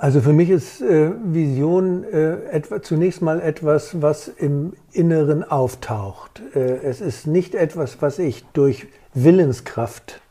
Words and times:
Also 0.00 0.22
für 0.22 0.32
mich 0.32 0.48
ist 0.48 0.80
äh, 0.80 1.10
Vision 1.22 2.04
äh, 2.04 2.42
etwa, 2.46 2.80
zunächst 2.80 3.20
mal 3.20 3.38
etwas, 3.38 4.00
was 4.00 4.28
im 4.28 4.72
Inneren 4.92 5.44
auftaucht. 5.44 6.40
Äh, 6.54 6.78
es 6.78 7.02
ist 7.02 7.26
nicht 7.26 7.54
etwas, 7.54 8.00
was 8.00 8.18
ich 8.18 8.46
durch 8.54 8.86
Willenskraft 9.12 10.22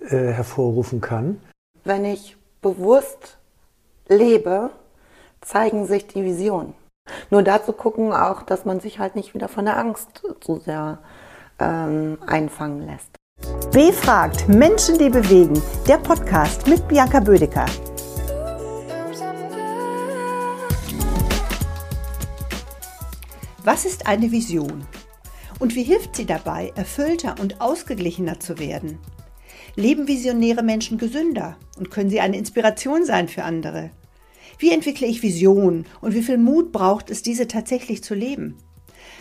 äh, 0.00 0.32
hervorrufen 0.32 1.00
kann. 1.00 1.40
Wenn 1.84 2.04
ich 2.04 2.36
bewusst 2.60 3.38
lebe, 4.08 4.70
zeigen 5.40 5.86
sich 5.86 6.08
die 6.08 6.24
Visionen. 6.24 6.74
Nur 7.30 7.44
dazu 7.44 7.72
gucken 7.72 8.12
auch, 8.12 8.42
dass 8.42 8.64
man 8.64 8.80
sich 8.80 8.98
halt 8.98 9.14
nicht 9.14 9.34
wieder 9.34 9.46
von 9.46 9.66
der 9.66 9.76
Angst 9.78 10.24
zu 10.40 10.58
sehr 10.58 10.98
ähm, 11.60 12.18
einfangen 12.26 12.84
lässt. 12.84 13.10
Befragt 13.70 14.48
Menschen, 14.48 14.98
die 14.98 15.10
bewegen. 15.10 15.62
Der 15.86 15.98
Podcast 15.98 16.66
mit 16.66 16.88
Bianca 16.88 17.20
Bödecker. 17.20 17.66
Was 23.66 23.84
ist 23.84 24.06
eine 24.06 24.30
Vision? 24.30 24.86
Und 25.58 25.74
wie 25.74 25.82
hilft 25.82 26.14
sie 26.14 26.24
dabei, 26.24 26.72
erfüllter 26.76 27.34
und 27.40 27.60
ausgeglichener 27.60 28.38
zu 28.38 28.60
werden? 28.60 29.00
Leben 29.74 30.06
visionäre 30.06 30.62
Menschen 30.62 30.98
gesünder 30.98 31.56
und 31.76 31.90
können 31.90 32.08
sie 32.08 32.20
eine 32.20 32.38
Inspiration 32.38 33.04
sein 33.04 33.26
für 33.26 33.42
andere? 33.42 33.90
Wie 34.60 34.70
entwickle 34.70 35.08
ich 35.08 35.24
Visionen 35.24 35.84
und 36.00 36.14
wie 36.14 36.22
viel 36.22 36.38
Mut 36.38 36.70
braucht 36.70 37.10
es, 37.10 37.22
diese 37.22 37.48
tatsächlich 37.48 38.04
zu 38.04 38.14
leben? 38.14 38.56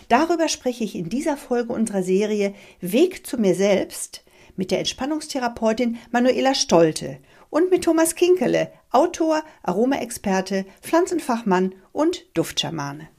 Darüber 0.09 0.48
spreche 0.48 0.84
ich 0.84 0.95
in 0.95 1.09
dieser 1.09 1.38
Folge 1.38 1.73
unserer 1.73 2.03
Serie 2.03 2.53
Weg 2.81 3.25
zu 3.25 3.39
mir 3.39 3.55
selbst 3.55 4.23
mit 4.55 4.70
der 4.70 4.77
Entspannungstherapeutin 4.77 5.98
Manuela 6.12 6.53
Stolte 6.53 7.17
und 7.50 7.72
mit 7.72 7.84
Thomas 7.84 8.14
Kinkele, 8.14 8.72
Autor, 8.91 9.41
Aromaexperte, 9.64 10.67
Pflanzenfachmann 10.84 11.73
und 11.91 12.27
Duftschamane. 12.36 13.09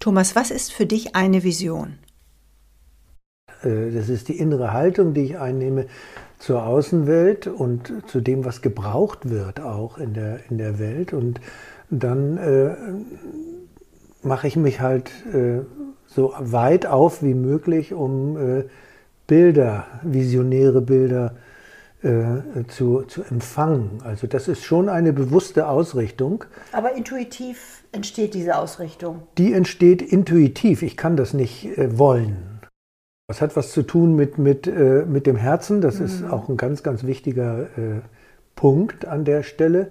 Thomas, 0.00 0.36
was 0.36 0.50
ist 0.50 0.72
für 0.72 0.86
dich 0.86 1.14
eine 1.16 1.42
Vision? 1.42 1.98
Äh, 3.62 3.90
das 3.90 4.08
ist 4.08 4.28
die 4.28 4.38
innere 4.38 4.72
Haltung, 4.72 5.14
die 5.14 5.22
ich 5.22 5.38
einnehme 5.38 5.86
zur 6.38 6.66
Außenwelt 6.66 7.46
und 7.46 7.92
zu 8.06 8.20
dem, 8.20 8.44
was 8.44 8.62
gebraucht 8.62 9.30
wird 9.30 9.60
auch 9.60 9.98
in 9.98 10.14
der, 10.14 10.40
in 10.50 10.58
der 10.58 10.78
Welt. 10.78 11.12
Und 11.12 11.40
dann 11.90 12.36
äh, 12.36 12.74
mache 14.22 14.46
ich 14.46 14.56
mich 14.56 14.80
halt 14.80 15.10
äh, 15.32 15.60
so 16.06 16.34
weit 16.38 16.86
auf 16.86 17.22
wie 17.22 17.34
möglich, 17.34 17.94
um 17.94 18.36
äh, 18.36 18.64
Bilder, 19.26 19.86
visionäre 20.02 20.82
Bilder 20.82 21.34
äh, 21.34 21.55
zu, 22.68 23.02
zu 23.02 23.22
empfangen. 23.22 24.00
Also 24.04 24.26
das 24.26 24.48
ist 24.48 24.62
schon 24.62 24.88
eine 24.88 25.12
bewusste 25.12 25.68
Ausrichtung. 25.68 26.44
Aber 26.72 26.94
intuitiv 26.94 27.84
entsteht 27.92 28.34
diese 28.34 28.56
Ausrichtung? 28.56 29.22
Die 29.38 29.52
entsteht 29.52 30.02
intuitiv. 30.02 30.82
Ich 30.82 30.96
kann 30.96 31.16
das 31.16 31.34
nicht 31.34 31.76
äh, 31.78 31.98
wollen. 31.98 32.60
Das 33.28 33.40
hat 33.40 33.56
was 33.56 33.72
zu 33.72 33.82
tun 33.82 34.14
mit, 34.14 34.38
mit, 34.38 34.66
äh, 34.66 35.04
mit 35.04 35.26
dem 35.26 35.36
Herzen. 35.36 35.80
Das 35.80 35.98
mhm. 35.98 36.06
ist 36.06 36.24
auch 36.24 36.48
ein 36.48 36.56
ganz, 36.56 36.82
ganz 36.82 37.04
wichtiger 37.04 37.62
äh, 37.76 38.00
Punkt 38.54 39.04
an 39.04 39.24
der 39.24 39.42
Stelle, 39.42 39.90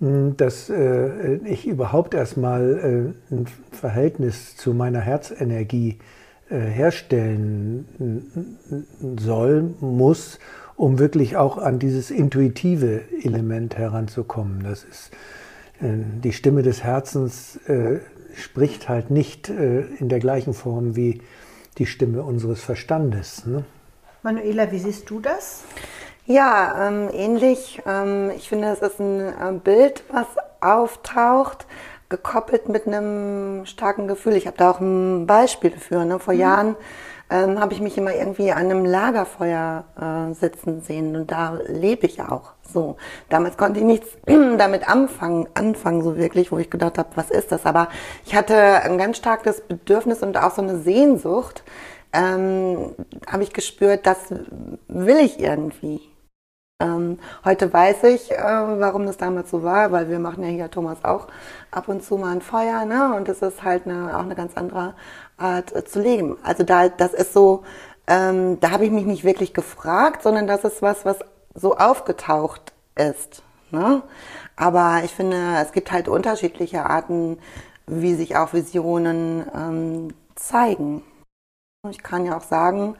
hm, 0.00 0.36
dass 0.36 0.70
äh, 0.70 1.36
ich 1.44 1.66
überhaupt 1.66 2.14
erstmal 2.14 3.14
äh, 3.30 3.34
ein 3.34 3.46
Verhältnis 3.70 4.56
zu 4.56 4.72
meiner 4.72 5.00
Herzenergie 5.00 5.98
äh, 6.48 6.58
herstellen 6.58 7.86
soll, 9.18 9.74
muss, 9.80 10.38
um 10.76 10.98
wirklich 10.98 11.36
auch 11.36 11.58
an 11.58 11.78
dieses 11.78 12.10
intuitive 12.10 13.02
Element 13.22 13.76
heranzukommen. 13.76 14.62
Das 14.64 14.84
ist 14.84 15.10
äh, 15.80 15.88
die 16.22 16.32
Stimme 16.32 16.62
des 16.62 16.82
Herzens 16.82 17.56
äh, 17.68 18.00
spricht 18.34 18.88
halt 18.88 19.10
nicht 19.10 19.48
äh, 19.48 19.82
in 19.98 20.08
der 20.08 20.18
gleichen 20.18 20.54
Form 20.54 20.96
wie 20.96 21.20
die 21.78 21.86
Stimme 21.86 22.22
unseres 22.22 22.62
Verstandes. 22.62 23.46
Ne? 23.46 23.64
Manuela, 24.22 24.70
wie 24.70 24.78
siehst 24.78 25.08
du 25.10 25.20
das? 25.20 25.62
Ja, 26.26 26.88
ähm, 26.88 27.08
ähnlich. 27.12 27.82
Ähm, 27.86 28.30
ich 28.36 28.48
finde, 28.48 28.68
es 28.68 28.80
ist 28.80 29.00
ein 29.00 29.20
äh, 29.20 29.58
Bild, 29.62 30.04
was 30.10 30.26
auftaucht, 30.60 31.66
gekoppelt 32.08 32.68
mit 32.68 32.86
einem 32.86 33.66
starken 33.66 34.06
Gefühl. 34.06 34.34
Ich 34.36 34.46
habe 34.46 34.56
da 34.56 34.70
auch 34.70 34.80
ein 34.80 35.26
Beispiel 35.26 35.70
dafür. 35.70 36.04
Ne? 36.04 36.18
Vor 36.18 36.34
mhm. 36.34 36.40
Jahren 36.40 36.76
ähm, 37.32 37.58
habe 37.58 37.72
ich 37.72 37.80
mich 37.80 37.96
immer 37.96 38.14
irgendwie 38.14 38.52
an 38.52 38.66
einem 38.66 38.84
Lagerfeuer 38.84 39.84
äh, 39.98 40.34
sitzen 40.34 40.82
sehen 40.82 41.16
und 41.16 41.30
da 41.30 41.58
lebe 41.66 42.06
ich 42.06 42.20
auch 42.20 42.52
so. 42.62 42.96
Damals 43.30 43.56
konnte 43.56 43.80
ich 43.80 43.86
nichts 43.86 44.08
damit 44.26 44.86
anfangen, 44.86 45.48
anfangen 45.54 46.02
so 46.02 46.16
wirklich, 46.18 46.52
wo 46.52 46.58
ich 46.58 46.70
gedacht 46.70 46.98
habe, 46.98 47.08
was 47.14 47.30
ist 47.30 47.50
das? 47.50 47.64
Aber 47.64 47.88
ich 48.26 48.34
hatte 48.34 48.54
ein 48.54 48.98
ganz 48.98 49.16
starkes 49.16 49.62
Bedürfnis 49.62 50.22
und 50.22 50.36
auch 50.36 50.50
so 50.50 50.60
eine 50.60 50.78
Sehnsucht, 50.78 51.64
ähm, 52.12 52.94
habe 53.26 53.42
ich 53.42 53.54
gespürt, 53.54 54.06
das 54.06 54.18
will 54.88 55.16
ich 55.16 55.40
irgendwie. 55.40 56.11
Ähm, 56.82 57.20
heute 57.44 57.72
weiß 57.72 58.02
ich, 58.04 58.32
äh, 58.32 58.36
warum 58.36 59.06
das 59.06 59.16
damals 59.16 59.50
so 59.50 59.62
war, 59.62 59.92
weil 59.92 60.10
wir 60.10 60.18
machen 60.18 60.42
ja 60.42 60.50
hier 60.50 60.70
Thomas 60.70 61.04
auch 61.04 61.28
ab 61.70 61.86
und 61.86 62.02
zu 62.02 62.16
mal 62.16 62.32
ein 62.32 62.40
Feuer, 62.40 62.84
ne? 62.84 63.14
Und 63.14 63.28
das 63.28 63.40
ist 63.40 63.62
halt 63.62 63.86
eine, 63.86 64.16
auch 64.16 64.22
eine 64.22 64.34
ganz 64.34 64.56
andere 64.56 64.94
Art 65.36 65.74
äh, 65.74 65.84
zu 65.84 66.00
leben. 66.00 66.36
Also 66.42 66.64
da, 66.64 66.88
das 66.88 67.14
ist 67.14 67.32
so, 67.32 67.62
ähm, 68.08 68.58
da 68.58 68.72
habe 68.72 68.84
ich 68.84 68.90
mich 68.90 69.06
nicht 69.06 69.22
wirklich 69.22 69.54
gefragt, 69.54 70.24
sondern 70.24 70.48
das 70.48 70.64
ist 70.64 70.82
was, 70.82 71.04
was 71.04 71.20
so 71.54 71.76
aufgetaucht 71.76 72.72
ist. 72.96 73.44
Ne? 73.70 74.02
Aber 74.56 75.02
ich 75.04 75.12
finde, 75.12 75.36
es 75.62 75.70
gibt 75.72 75.92
halt 75.92 76.08
unterschiedliche 76.08 76.84
Arten, 76.84 77.38
wie 77.86 78.14
sich 78.14 78.36
auch 78.36 78.52
Visionen 78.54 79.46
ähm, 79.54 80.08
zeigen. 80.34 81.04
Ich 81.88 82.02
kann 82.02 82.24
ja 82.26 82.36
auch 82.36 82.42
sagen, 82.42 82.96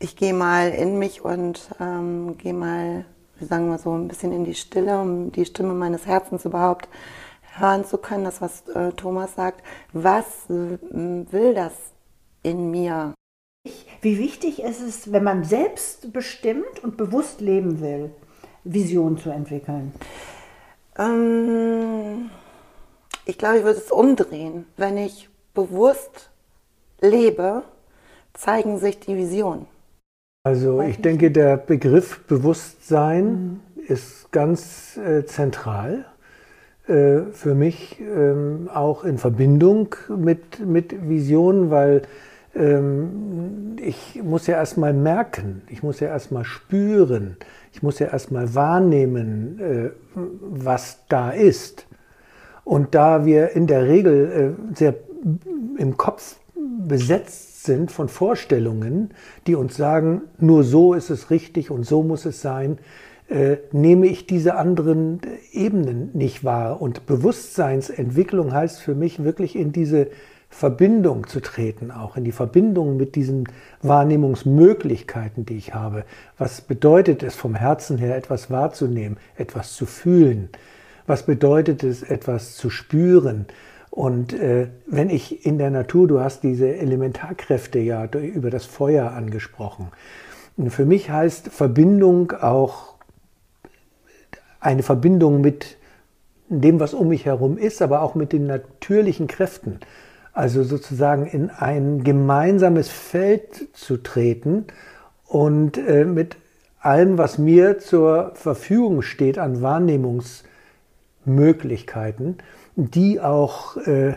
ich 0.00 0.16
gehe 0.16 0.34
mal 0.34 0.70
in 0.70 0.98
mich 0.98 1.22
und 1.22 1.68
ähm, 1.78 2.36
gehe 2.38 2.54
mal, 2.54 3.04
wie 3.38 3.44
sagen 3.44 3.68
wir 3.68 3.78
so, 3.78 3.92
ein 3.92 4.08
bisschen 4.08 4.32
in 4.32 4.44
die 4.44 4.54
Stille, 4.54 4.98
um 4.98 5.30
die 5.30 5.44
Stimme 5.44 5.74
meines 5.74 6.06
Herzens 6.06 6.46
überhaupt 6.46 6.88
hören 7.58 7.84
zu 7.84 7.98
können, 7.98 8.24
das, 8.24 8.40
was 8.40 8.66
äh, 8.68 8.92
Thomas 8.92 9.34
sagt. 9.34 9.62
Was 9.92 10.48
will 10.48 11.54
das 11.54 11.74
in 12.42 12.70
mir? 12.70 13.14
Wie 14.00 14.18
wichtig 14.18 14.62
ist 14.62 14.80
es, 14.80 15.12
wenn 15.12 15.22
man 15.22 15.44
selbst 15.44 16.12
bestimmt 16.14 16.82
und 16.82 16.96
bewusst 16.96 17.42
leben 17.42 17.80
will, 17.82 18.10
Visionen 18.64 19.18
zu 19.18 19.28
entwickeln? 19.28 19.92
Ähm, 20.96 22.30
ich 23.26 23.36
glaube, 23.36 23.58
ich 23.58 23.64
würde 23.64 23.78
es 23.78 23.90
umdrehen. 23.90 24.64
Wenn 24.78 24.96
ich 24.96 25.28
bewusst 25.52 26.30
lebe, 27.02 27.64
zeigen 28.32 28.78
sich 28.78 28.98
die 29.00 29.16
Visionen. 29.16 29.66
Also 30.42 30.80
ich 30.80 31.02
denke, 31.02 31.30
der 31.30 31.58
Begriff 31.58 32.20
Bewusstsein 32.26 33.24
mhm. 33.26 33.60
ist 33.88 34.32
ganz 34.32 34.96
äh, 34.96 35.26
zentral. 35.26 36.06
Äh, 36.86 37.30
für 37.32 37.54
mich 37.54 38.00
ähm, 38.00 38.70
auch 38.72 39.04
in 39.04 39.18
Verbindung 39.18 39.94
mit, 40.08 40.58
mit 40.66 41.08
Visionen, 41.10 41.70
weil 41.70 42.02
ähm, 42.54 43.76
ich 43.82 44.22
muss 44.22 44.46
ja 44.46 44.54
erstmal 44.54 44.94
merken, 44.94 45.60
ich 45.68 45.82
muss 45.82 46.00
ja 46.00 46.08
erstmal 46.08 46.44
spüren, 46.44 47.36
ich 47.72 47.82
muss 47.82 47.98
ja 47.98 48.06
erstmal 48.06 48.54
wahrnehmen, 48.54 49.60
äh, 49.60 49.90
was 50.14 51.00
da 51.10 51.32
ist. 51.32 51.86
Und 52.64 52.94
da 52.94 53.26
wir 53.26 53.50
in 53.50 53.66
der 53.66 53.86
Regel 53.86 54.56
äh, 54.56 54.74
sehr 54.74 54.94
im 55.76 55.98
Kopf 55.98 56.36
besetzt 56.54 57.49
sind 57.64 57.90
von 57.90 58.08
Vorstellungen, 58.08 59.10
die 59.46 59.54
uns 59.54 59.76
sagen, 59.76 60.22
nur 60.38 60.64
so 60.64 60.94
ist 60.94 61.10
es 61.10 61.30
richtig 61.30 61.70
und 61.70 61.84
so 61.84 62.02
muss 62.02 62.24
es 62.24 62.40
sein, 62.40 62.78
äh, 63.28 63.58
nehme 63.72 64.06
ich 64.06 64.26
diese 64.26 64.56
anderen 64.56 65.20
Ebenen 65.52 66.10
nicht 66.14 66.44
wahr. 66.44 66.82
Und 66.82 67.06
Bewusstseinsentwicklung 67.06 68.52
heißt 68.52 68.80
für 68.80 68.94
mich 68.94 69.22
wirklich 69.22 69.56
in 69.56 69.72
diese 69.72 70.08
Verbindung 70.48 71.28
zu 71.28 71.40
treten, 71.40 71.92
auch 71.92 72.16
in 72.16 72.24
die 72.24 72.32
Verbindung 72.32 72.96
mit 72.96 73.14
diesen 73.14 73.48
Wahrnehmungsmöglichkeiten, 73.82 75.46
die 75.46 75.56
ich 75.56 75.74
habe. 75.74 76.04
Was 76.38 76.60
bedeutet 76.60 77.22
es 77.22 77.36
vom 77.36 77.54
Herzen 77.54 77.98
her, 77.98 78.16
etwas 78.16 78.50
wahrzunehmen, 78.50 79.16
etwas 79.36 79.74
zu 79.74 79.86
fühlen? 79.86 80.48
Was 81.06 81.24
bedeutet 81.24 81.84
es, 81.84 82.02
etwas 82.02 82.56
zu 82.56 82.68
spüren? 82.68 83.46
Und 83.90 84.32
äh, 84.32 84.68
wenn 84.86 85.10
ich 85.10 85.44
in 85.44 85.58
der 85.58 85.70
Natur, 85.70 86.06
du 86.06 86.20
hast 86.20 86.42
diese 86.42 86.76
Elementarkräfte 86.76 87.80
ja 87.80 88.06
über 88.06 88.50
das 88.50 88.64
Feuer 88.64 89.10
angesprochen. 89.10 89.88
Und 90.56 90.70
für 90.70 90.84
mich 90.84 91.10
heißt 91.10 91.48
Verbindung 91.48 92.32
auch 92.32 92.94
eine 94.60 94.82
Verbindung 94.82 95.40
mit 95.40 95.78
dem, 96.48 96.80
was 96.80 96.94
um 96.94 97.08
mich 97.08 97.26
herum 97.26 97.58
ist, 97.58 97.82
aber 97.82 98.02
auch 98.02 98.14
mit 98.14 98.32
den 98.32 98.46
natürlichen 98.46 99.26
Kräften. 99.26 99.80
Also 100.32 100.62
sozusagen 100.62 101.26
in 101.26 101.50
ein 101.50 102.04
gemeinsames 102.04 102.88
Feld 102.88 103.68
zu 103.72 103.96
treten 103.96 104.66
und 105.26 105.78
äh, 105.78 106.04
mit 106.04 106.36
allem, 106.80 107.18
was 107.18 107.38
mir 107.38 107.78
zur 107.78 108.32
Verfügung 108.34 109.02
steht 109.02 109.38
an 109.38 109.62
Wahrnehmungsmöglichkeiten, 109.62 112.38
die 112.76 113.20
auch 113.20 113.76
äh, 113.76 114.14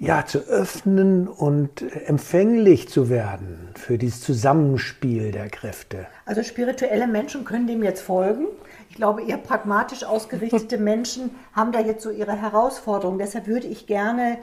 ja, 0.00 0.24
zu 0.24 0.38
öffnen 0.38 1.28
und 1.28 1.82
empfänglich 2.06 2.88
zu 2.88 3.10
werden 3.10 3.68
für 3.74 3.98
dieses 3.98 4.22
Zusammenspiel 4.22 5.30
der 5.30 5.50
Kräfte. 5.50 6.06
Also 6.24 6.42
spirituelle 6.42 7.06
Menschen 7.06 7.44
können 7.44 7.66
dem 7.66 7.82
jetzt 7.82 8.00
folgen. 8.00 8.46
Ich 8.88 8.96
glaube, 8.96 9.22
eher 9.22 9.36
pragmatisch 9.36 10.04
ausgerichtete 10.04 10.78
Menschen 10.78 11.30
haben 11.52 11.72
da 11.72 11.80
jetzt 11.80 12.02
so 12.02 12.10
ihre 12.10 12.32
Herausforderungen. 12.32 13.18
Deshalb 13.18 13.46
würde 13.46 13.66
ich 13.66 13.86
gerne 13.86 14.38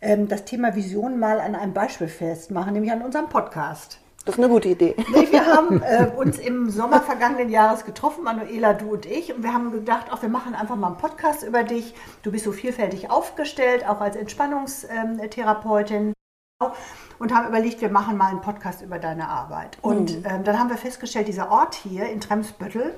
ähm, 0.00 0.28
das 0.28 0.46
Thema 0.46 0.74
Vision 0.74 1.18
mal 1.18 1.40
an 1.40 1.54
einem 1.54 1.74
Beispiel 1.74 2.08
festmachen, 2.08 2.72
nämlich 2.72 2.90
an 2.90 3.02
unserem 3.02 3.28
Podcast. 3.28 4.01
Das 4.24 4.36
ist 4.36 4.38
eine 4.38 4.52
gute 4.52 4.68
Idee. 4.68 4.94
Wir 5.30 5.46
haben 5.46 5.82
äh, 5.82 6.10
uns 6.16 6.38
im 6.38 6.70
Sommer 6.70 7.00
vergangenen 7.00 7.48
Jahres 7.48 7.84
getroffen, 7.84 8.22
Manuela, 8.22 8.72
du 8.72 8.92
und 8.92 9.04
ich, 9.04 9.34
und 9.34 9.42
wir 9.42 9.52
haben 9.52 9.72
gedacht, 9.72 10.12
auch 10.12 10.22
wir 10.22 10.28
machen 10.28 10.54
einfach 10.54 10.76
mal 10.76 10.88
einen 10.88 10.96
Podcast 10.96 11.42
über 11.42 11.64
dich. 11.64 11.94
Du 12.22 12.30
bist 12.30 12.44
so 12.44 12.52
vielfältig 12.52 13.10
aufgestellt, 13.10 13.84
auch 13.88 14.00
als 14.00 14.14
Entspannungstherapeutin. 14.14 16.12
Und 17.18 17.34
haben 17.34 17.48
überlegt, 17.48 17.80
wir 17.80 17.90
machen 17.90 18.16
mal 18.16 18.30
einen 18.30 18.40
Podcast 18.40 18.82
über 18.82 19.00
deine 19.00 19.28
Arbeit. 19.28 19.78
Und 19.82 20.20
mhm. 20.20 20.24
ähm, 20.24 20.44
dann 20.44 20.60
haben 20.60 20.70
wir 20.70 20.76
festgestellt, 20.76 21.26
dieser 21.26 21.50
Ort 21.50 21.74
hier 21.74 22.08
in 22.08 22.20
Tremsbüttel 22.20 22.94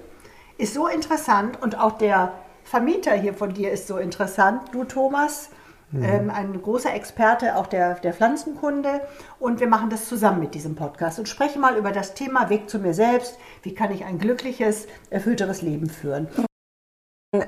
ist 0.58 0.74
so 0.74 0.86
interessant 0.86 1.60
und 1.62 1.78
auch 1.78 1.92
der 1.92 2.34
Vermieter 2.64 3.14
hier 3.14 3.32
von 3.32 3.54
dir 3.54 3.72
ist 3.72 3.86
so 3.86 3.96
interessant. 3.96 4.62
Du, 4.72 4.84
Thomas, 4.84 5.48
Mhm. 5.90 6.02
Ähm, 6.02 6.30
ein 6.30 6.62
großer 6.62 6.94
Experte 6.94 7.56
auch 7.56 7.66
der, 7.66 7.94
der 7.94 8.12
Pflanzenkunde. 8.12 9.00
Und 9.38 9.60
wir 9.60 9.68
machen 9.68 9.90
das 9.90 10.08
zusammen 10.08 10.40
mit 10.40 10.54
diesem 10.54 10.74
Podcast 10.74 11.18
und 11.18 11.28
sprechen 11.28 11.60
mal 11.60 11.76
über 11.76 11.92
das 11.92 12.14
Thema 12.14 12.50
Weg 12.50 12.68
zu 12.68 12.78
mir 12.78 12.94
selbst. 12.94 13.38
Wie 13.62 13.74
kann 13.74 13.92
ich 13.92 14.04
ein 14.04 14.18
glückliches, 14.18 14.86
erfüllteres 15.10 15.62
Leben 15.62 15.88
führen? 15.88 16.28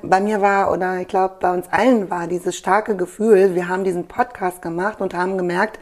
Bei 0.02 0.20
mir 0.20 0.40
war, 0.40 0.72
oder 0.72 1.00
ich 1.00 1.08
glaube, 1.08 1.36
bei 1.40 1.52
uns 1.52 1.68
allen 1.70 2.10
war 2.10 2.26
dieses 2.26 2.56
starke 2.56 2.96
Gefühl, 2.96 3.54
wir 3.54 3.68
haben 3.68 3.84
diesen 3.84 4.08
Podcast 4.08 4.60
gemacht 4.60 5.00
und 5.00 5.14
haben 5.14 5.38
gemerkt, 5.38 5.78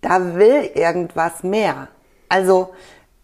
da 0.00 0.34
will 0.34 0.70
irgendwas 0.74 1.44
mehr. 1.44 1.88
Also 2.28 2.74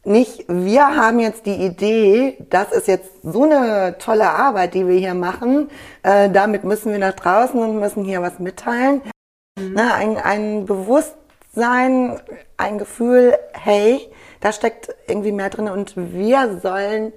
nicht, 0.04 0.44
wir 0.49 0.96
haben 0.96 1.20
jetzt 1.20 1.46
die 1.46 1.64
Idee, 1.64 2.37
das 2.50 2.72
ist 2.72 2.88
jetzt 2.88 3.10
so 3.22 3.44
eine 3.44 3.96
tolle 3.99 4.28
Arbeit, 4.28 4.75
die 4.75 4.87
wir 4.87 4.99
hier 4.99 5.14
machen, 5.14 5.70
äh, 6.02 6.28
damit 6.28 6.64
müssen 6.64 6.90
wir 6.90 6.99
nach 6.99 7.14
draußen 7.14 7.58
und 7.60 7.78
müssen 7.78 8.04
hier 8.04 8.20
was 8.20 8.40
mitteilen. 8.40 9.02
Mhm. 9.56 9.72
Na, 9.75 9.94
ein, 9.94 10.16
ein 10.16 10.66
Bewusstsein, 10.66 12.20
ein 12.56 12.78
Gefühl, 12.78 13.38
hey, 13.52 14.10
da 14.40 14.52
steckt 14.52 14.93
irgendwie 15.06 15.31
mehr 15.31 15.50
drin 15.50 15.69
und 15.69 15.94
wir 15.96 16.58
sollen 16.60 17.12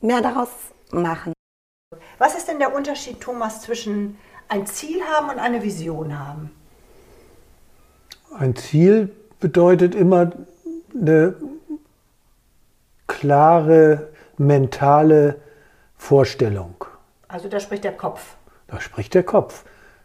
mehr 0.00 0.20
daraus 0.20 0.48
machen. 0.90 1.32
Was 2.18 2.36
ist 2.36 2.48
denn 2.48 2.58
der 2.58 2.74
Unterschied, 2.74 3.20
Thomas, 3.20 3.62
zwischen 3.62 4.18
ein 4.48 4.66
Ziel 4.66 5.00
haben 5.02 5.30
und 5.30 5.38
eine 5.38 5.62
Vision 5.62 6.18
haben? 6.18 6.50
Ein 8.36 8.56
Ziel 8.56 9.14
bedeutet 9.38 9.94
immer 9.94 10.32
eine 10.94 11.36
klare 13.08 14.08
mentale 14.36 15.34
Vorstellung. 15.96 16.84
Also 17.26 17.48
da 17.48 17.58
spricht 17.58 17.82
der 17.82 17.92
Kopf. 17.92 18.36
Da 18.68 18.80
spricht 18.80 19.14
der 19.14 19.24
Kopf. 19.24 19.64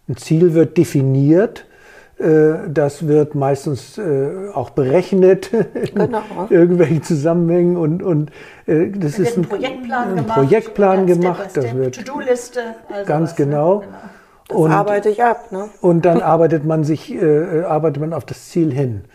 Ein 0.09 0.17
Ziel 0.17 0.53
wird 0.55 0.77
definiert, 0.77 1.65
äh, 2.19 2.69
das 2.69 3.07
wird 3.07 3.35
meistens 3.35 3.97
äh, 3.97 4.49
auch 4.53 4.69
berechnet 4.69 5.51
genau. 5.95 6.21
in 6.49 6.55
irgendwelchen 6.55 7.03
Zusammenhängen 7.03 7.75
und, 7.75 8.03
und 8.03 8.31
äh, 8.65 8.89
das 8.91 9.17
da 9.17 9.23
ist 9.23 9.37
ein 9.37 9.43
Projektplan 9.43 10.09
ein 10.09 10.15
gemacht. 10.17 10.37
Projektplan 10.39 11.07
gemacht. 11.07 11.49
Das 11.53 11.75
wird 11.75 11.95
To-Do-Liste. 12.05 12.61
Also 12.89 13.05
ganz 13.05 13.31
was, 13.31 13.35
genau. 13.35 13.79
Ne? 13.79 13.85
genau. 13.85 13.97
Das 14.47 14.57
und, 14.57 14.71
arbeite 14.71 15.09
ich 15.09 15.23
ab. 15.23 15.51
Ne? 15.51 15.69
Und 15.81 16.05
dann 16.05 16.21
arbeitet 16.21 16.65
man 16.65 16.83
sich, 16.83 17.15
arbeitet 17.21 18.01
man 18.01 18.13
auf 18.13 18.25
das 18.25 18.49
Ziel 18.49 18.71
hin. 18.71 19.05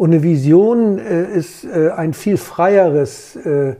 Und 0.00 0.12
eine 0.12 0.22
Vision 0.22 0.98
äh, 0.98 1.24
ist 1.30 1.62
äh, 1.62 1.90
ein 1.90 2.14
viel 2.14 2.38
freieres, 2.38 3.36
äh, 3.36 3.74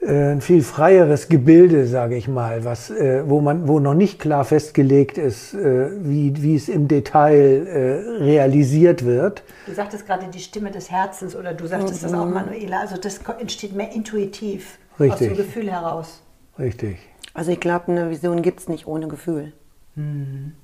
äh 0.00 0.32
ein 0.32 0.40
viel 0.40 0.64
freieres 0.64 1.28
Gebilde, 1.28 1.86
sage 1.86 2.16
ich 2.16 2.26
mal, 2.26 2.64
was, 2.64 2.90
äh, 2.90 3.22
wo 3.24 3.40
man, 3.40 3.68
wo 3.68 3.78
noch 3.78 3.94
nicht 3.94 4.18
klar 4.18 4.44
festgelegt 4.44 5.16
ist, 5.16 5.54
äh, 5.54 5.90
wie, 6.04 6.42
wie 6.42 6.56
es 6.56 6.68
im 6.68 6.88
Detail 6.88 8.18
realisiert 8.18 9.04
wird. 9.04 9.44
Du 9.66 9.74
sagtest 9.74 10.06
gerade 10.06 10.26
die 10.26 10.40
Stimme 10.40 10.72
des 10.72 10.90
Herzens 10.90 11.36
oder 11.36 11.54
du 11.54 11.68
sagtest 11.68 12.02
mhm. 12.02 12.06
das 12.06 12.14
auch, 12.18 12.26
Manuela. 12.26 12.80
Also 12.80 12.96
das 12.96 13.20
entsteht 13.38 13.76
mehr 13.76 13.92
intuitiv 13.92 14.78
Richtig. 14.98 15.12
aus 15.12 15.18
dem 15.20 15.36
Gefühl 15.36 15.70
heraus. 15.70 16.20
Richtig. 16.58 16.96
Also 17.32 17.52
ich 17.52 17.60
glaube, 17.60 17.92
eine 17.92 18.10
Vision 18.10 18.42
gibt 18.42 18.58
es 18.58 18.68
nicht 18.68 18.88
ohne 18.88 19.06
Gefühl. 19.06 19.52
Mhm. 19.94 20.54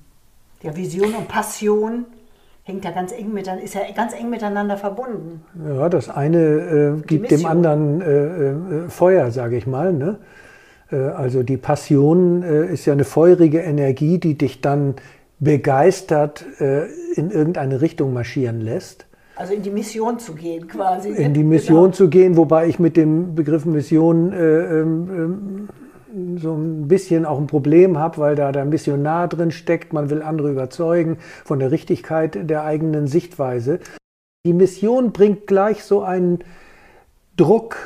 Ja, 0.63 0.75
Vision 0.75 1.15
und 1.15 1.29
Passion 1.29 2.07
hängt 2.63 2.85
ja 2.85 2.91
ganz 2.91 3.11
eng 3.11 3.33
miteinander, 3.33 3.63
ist 3.63 3.73
ja 3.73 3.81
ganz 3.95 4.13
eng 4.13 4.29
miteinander 4.29 4.77
verbunden. 4.77 5.43
Ja, 5.67 5.89
das 5.89 6.09
eine 6.09 6.37
äh, 6.39 7.01
gibt 7.05 7.31
dem 7.31 7.45
anderen 7.45 8.01
äh, 8.01 8.85
äh, 8.85 8.89
Feuer, 8.89 9.31
sage 9.31 9.57
ich 9.57 9.67
mal. 9.67 9.93
Ne? 9.93 10.19
Äh, 10.91 10.97
also 10.97 11.43
die 11.43 11.57
Passion 11.57 12.43
äh, 12.43 12.73
ist 12.73 12.85
ja 12.85 12.93
eine 12.93 13.03
feurige 13.03 13.59
Energie, 13.59 14.19
die 14.19 14.37
dich 14.37 14.61
dann 14.61 14.95
begeistert 15.39 16.45
äh, 16.59 16.85
in 17.15 17.31
irgendeine 17.31 17.81
Richtung 17.81 18.13
marschieren 18.13 18.61
lässt. 18.61 19.07
Also 19.35 19.53
in 19.53 19.63
die 19.63 19.71
Mission 19.71 20.19
zu 20.19 20.35
gehen 20.35 20.67
quasi. 20.67 21.09
In 21.09 21.33
die 21.33 21.43
Mission 21.43 21.85
genau. 21.85 21.93
zu 21.93 22.09
gehen, 22.09 22.37
wobei 22.37 22.67
ich 22.67 22.77
mit 22.77 22.95
dem 22.95 23.33
Begriff 23.33 23.65
Mission 23.65 24.33
ähm, 24.33 25.09
ähm, 25.09 25.69
so 26.37 26.53
ein 26.53 26.87
bisschen 26.87 27.25
auch 27.25 27.39
ein 27.39 27.47
Problem 27.47 27.97
habe, 27.97 28.17
weil 28.17 28.35
da 28.35 28.51
der 28.51 28.65
Missionar 28.65 29.27
drin 29.27 29.51
steckt. 29.51 29.93
Man 29.93 30.09
will 30.09 30.21
andere 30.21 30.51
überzeugen 30.51 31.17
von 31.45 31.59
der 31.59 31.71
Richtigkeit 31.71 32.49
der 32.49 32.63
eigenen 32.63 33.07
Sichtweise. 33.07 33.79
Die 34.45 34.53
Mission 34.53 35.11
bringt 35.11 35.47
gleich 35.47 35.83
so 35.83 36.01
einen 36.01 36.39
Druck 37.37 37.77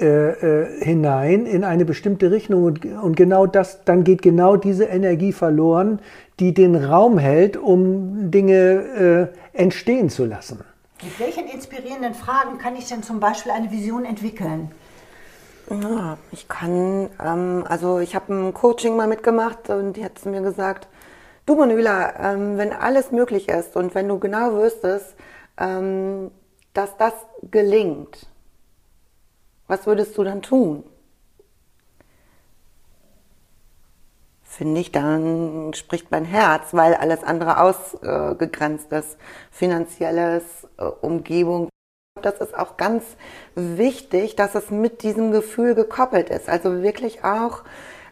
äh, 0.00 0.62
äh, 0.62 0.84
hinein 0.84 1.44
in 1.44 1.64
eine 1.64 1.84
bestimmte 1.84 2.30
Richtung 2.30 2.62
und, 2.62 2.84
und 2.84 3.16
genau 3.16 3.46
das, 3.46 3.84
dann 3.84 4.04
geht 4.04 4.22
genau 4.22 4.56
diese 4.56 4.84
Energie 4.84 5.32
verloren, 5.32 6.00
die 6.38 6.54
den 6.54 6.76
Raum 6.76 7.18
hält, 7.18 7.56
um 7.56 8.30
Dinge 8.30 9.32
äh, 9.54 9.58
entstehen 9.58 10.08
zu 10.08 10.24
lassen. 10.24 10.60
Mit 11.02 11.18
welchen 11.18 11.48
inspirierenden 11.48 12.14
Fragen 12.14 12.58
kann 12.58 12.76
ich 12.76 12.86
denn 12.86 13.02
zum 13.02 13.18
Beispiel 13.18 13.50
eine 13.50 13.72
Vision 13.72 14.04
entwickeln? 14.04 14.70
Ja, 15.70 16.16
ich 16.32 16.48
kann, 16.48 17.10
ähm, 17.22 17.64
also 17.68 17.98
ich 17.98 18.14
habe 18.14 18.32
ein 18.32 18.54
Coaching 18.54 18.96
mal 18.96 19.06
mitgemacht 19.06 19.68
und 19.68 19.94
die 19.94 20.04
hat 20.04 20.18
zu 20.18 20.28
mir 20.30 20.40
gesagt, 20.40 20.88
du 21.44 21.56
Manuela, 21.56 22.32
ähm, 22.32 22.56
wenn 22.56 22.72
alles 22.72 23.10
möglich 23.12 23.48
ist 23.48 23.76
und 23.76 23.94
wenn 23.94 24.08
du 24.08 24.18
genau 24.18 24.52
wüsstest, 24.54 25.14
ähm, 25.58 26.30
dass 26.72 26.96
das 26.96 27.12
gelingt, 27.50 28.26
was 29.66 29.86
würdest 29.86 30.16
du 30.16 30.24
dann 30.24 30.40
tun? 30.42 30.84
Finde 34.42 34.80
ich, 34.80 34.90
dann 34.90 35.72
spricht 35.74 36.10
mein 36.10 36.24
Herz, 36.24 36.72
weil 36.74 36.94
alles 36.94 37.22
andere 37.22 37.60
ausgegrenzt 37.60 38.90
ist. 38.92 39.18
Finanzielles, 39.50 40.44
äh, 40.78 40.84
Umgebung, 40.84 41.68
das 42.22 42.40
ist 42.40 42.56
auch 42.56 42.76
ganz 42.76 43.04
wichtig, 43.54 44.36
dass 44.36 44.54
es 44.54 44.70
mit 44.70 45.02
diesem 45.02 45.32
Gefühl 45.32 45.74
gekoppelt 45.74 46.30
ist. 46.30 46.48
Also 46.48 46.82
wirklich 46.82 47.24
auch 47.24 47.62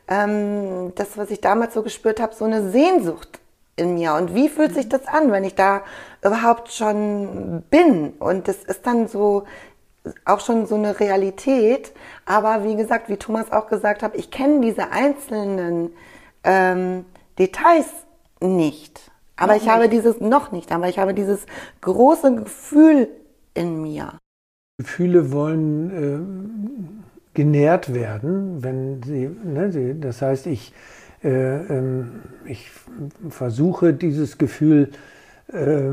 ähm, 0.08 0.92
das, 0.94 1.16
was 1.16 1.30
ich 1.30 1.40
damals 1.40 1.74
so 1.74 1.82
gespürt 1.82 2.20
habe, 2.20 2.34
so 2.34 2.44
eine 2.44 2.70
Sehnsucht 2.70 3.40
in 3.76 3.94
mir. 3.94 4.14
Und 4.14 4.34
wie 4.34 4.48
fühlt 4.48 4.74
sich 4.74 4.88
das 4.88 5.06
an, 5.06 5.30
wenn 5.32 5.44
ich 5.44 5.54
da 5.54 5.82
überhaupt 6.22 6.72
schon 6.72 7.62
bin? 7.70 8.14
Und 8.18 8.48
das 8.48 8.56
ist 8.64 8.86
dann 8.86 9.08
so 9.08 9.44
auch 10.24 10.40
schon 10.40 10.66
so 10.66 10.76
eine 10.76 10.98
Realität. 11.00 11.92
Aber 12.24 12.64
wie 12.64 12.76
gesagt, 12.76 13.08
wie 13.08 13.16
Thomas 13.16 13.52
auch 13.52 13.68
gesagt 13.68 14.02
hat, 14.02 14.14
ich 14.14 14.30
kenne 14.30 14.60
diese 14.60 14.90
einzelnen 14.90 15.92
ähm, 16.44 17.04
Details 17.38 17.86
nicht. 18.40 19.00
Aber 19.36 19.52
noch 19.52 19.56
ich 19.56 19.62
nicht. 19.64 19.72
habe 19.72 19.88
dieses 19.88 20.20
noch 20.20 20.52
nicht, 20.52 20.72
aber 20.72 20.88
ich 20.88 20.98
habe 20.98 21.12
dieses 21.12 21.44
große 21.82 22.34
Gefühl 22.36 23.08
in 23.56 23.82
mir. 23.82 24.18
Gefühle 24.78 25.32
wollen 25.32 25.90
äh, 25.90 27.36
genährt 27.36 27.94
werden, 27.94 28.62
wenn 28.62 29.02
sie, 29.02 29.28
ne, 29.44 29.72
sie, 29.72 29.98
das 30.00 30.22
heißt, 30.22 30.46
ich, 30.46 30.72
äh, 31.22 31.28
ähm, 31.28 32.20
ich 32.44 32.70
versuche 33.28 33.92
dieses 33.92 34.38
Gefühl 34.38 34.90
äh, 35.52 35.90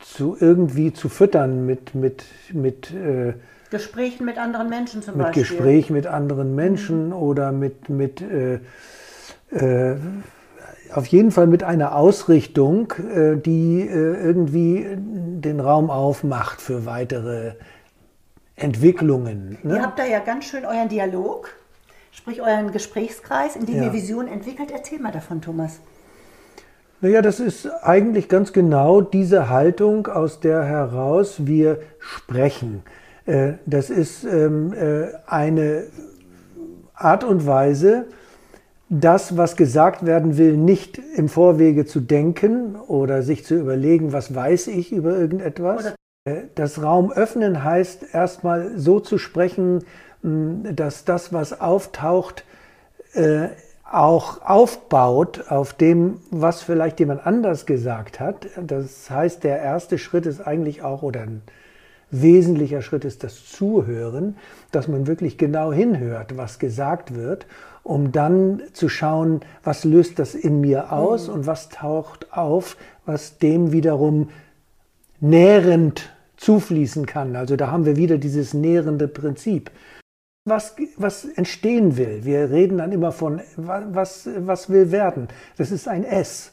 zu 0.00 0.36
irgendwie 0.38 0.92
zu 0.92 1.08
füttern 1.08 1.66
mit, 1.66 1.94
mit, 1.94 2.24
mit 2.52 2.92
äh, 2.92 3.34
Gesprächen 3.70 4.24
mit 4.24 4.38
anderen 4.38 4.68
Menschen 4.68 5.02
zum 5.02 5.16
mit 5.16 5.26
Beispiel. 5.26 5.42
Mit 5.42 5.50
Gespräch 5.50 5.90
mit 5.90 6.06
anderen 6.06 6.54
Menschen 6.54 7.06
mhm. 7.08 7.12
oder 7.14 7.50
mit, 7.52 7.88
mit 7.88 8.20
äh, 8.20 8.60
äh, 9.50 9.96
auf 10.92 11.06
jeden 11.06 11.30
Fall 11.30 11.46
mit 11.46 11.64
einer 11.64 11.96
Ausrichtung, 11.96 12.92
die 13.44 13.80
irgendwie 13.80 14.86
den 15.44 15.60
Raum 15.60 15.90
aufmacht 15.90 16.60
für 16.60 16.86
weitere 16.86 17.54
Entwicklungen. 18.56 19.58
Ne? 19.62 19.76
Ihr 19.76 19.82
habt 19.82 19.98
da 19.98 20.04
ja 20.04 20.20
ganz 20.20 20.46
schön 20.46 20.64
euren 20.64 20.88
Dialog, 20.88 21.50
sprich 22.12 22.40
euren 22.40 22.72
Gesprächskreis, 22.72 23.56
in 23.56 23.66
dem 23.66 23.76
ja. 23.76 23.84
ihr 23.84 23.92
Visionen 23.92 24.28
entwickelt. 24.28 24.70
Erzähl 24.70 24.98
mal 25.00 25.12
davon, 25.12 25.42
Thomas. 25.42 25.80
Naja, 27.00 27.20
das 27.20 27.40
ist 27.40 27.66
eigentlich 27.82 28.28
ganz 28.28 28.52
genau 28.52 29.00
diese 29.00 29.50
Haltung, 29.50 30.06
aus 30.06 30.40
der 30.40 30.64
heraus 30.64 31.46
wir 31.46 31.80
sprechen. 31.98 32.82
Äh, 33.26 33.54
das 33.66 33.90
ist 33.90 34.24
ähm, 34.24 34.72
äh, 34.72 35.08
eine 35.26 35.84
Art 36.94 37.24
und 37.24 37.46
Weise, 37.46 38.06
das, 38.88 39.36
was 39.36 39.56
gesagt 39.56 40.04
werden 40.06 40.36
will, 40.36 40.56
nicht 40.56 41.00
im 41.16 41.28
Vorwege 41.28 41.86
zu 41.86 42.00
denken 42.00 42.76
oder 42.76 43.22
sich 43.22 43.44
zu 43.44 43.54
überlegen, 43.54 44.12
was 44.12 44.34
weiß 44.34 44.68
ich 44.68 44.92
über 44.92 45.16
irgendetwas. 45.16 45.94
Äh, 46.24 46.42
das 46.54 46.82
Raum 46.82 47.12
öffnen 47.12 47.64
heißt 47.64 48.14
erstmal 48.14 48.78
so 48.78 49.00
zu 49.00 49.18
sprechen, 49.18 49.84
dass 50.22 51.04
das, 51.04 51.34
was 51.34 51.60
auftaucht, 51.60 52.44
auch 53.94 54.42
aufbaut 54.42 55.44
auf 55.48 55.72
dem, 55.74 56.20
was 56.30 56.62
vielleicht 56.62 56.98
jemand 56.98 57.26
anders 57.26 57.66
gesagt 57.66 58.20
hat. 58.20 58.48
Das 58.60 59.08
heißt, 59.10 59.44
der 59.44 59.60
erste 59.60 59.98
Schritt 59.98 60.26
ist 60.26 60.40
eigentlich 60.40 60.82
auch, 60.82 61.02
oder 61.02 61.20
ein 61.20 61.42
wesentlicher 62.10 62.82
Schritt 62.82 63.04
ist 63.04 63.22
das 63.22 63.46
Zuhören, 63.46 64.36
dass 64.72 64.88
man 64.88 65.06
wirklich 65.06 65.38
genau 65.38 65.72
hinhört, 65.72 66.36
was 66.36 66.58
gesagt 66.58 67.14
wird, 67.14 67.46
um 67.84 68.10
dann 68.12 68.62
zu 68.72 68.88
schauen, 68.88 69.40
was 69.62 69.84
löst 69.84 70.18
das 70.18 70.34
in 70.34 70.60
mir 70.60 70.90
aus 70.90 71.28
mhm. 71.28 71.34
und 71.34 71.46
was 71.46 71.68
taucht 71.68 72.32
auf, 72.32 72.76
was 73.06 73.38
dem 73.38 73.70
wiederum 73.70 74.30
nährend 75.20 76.10
zufließen 76.36 77.06
kann. 77.06 77.36
Also 77.36 77.56
da 77.56 77.70
haben 77.70 77.86
wir 77.86 77.96
wieder 77.96 78.18
dieses 78.18 78.54
nährende 78.54 79.06
Prinzip. 79.06 79.70
Was, 80.46 80.76
was 80.96 81.24
entstehen 81.24 81.96
will. 81.96 82.24
Wir 82.24 82.50
reden 82.50 82.78
dann 82.78 82.92
immer 82.92 83.12
von, 83.12 83.40
was, 83.56 84.28
was 84.36 84.68
will 84.68 84.90
werden. 84.90 85.28
Das 85.56 85.70
ist 85.70 85.88
ein 85.88 86.04
S. 86.04 86.52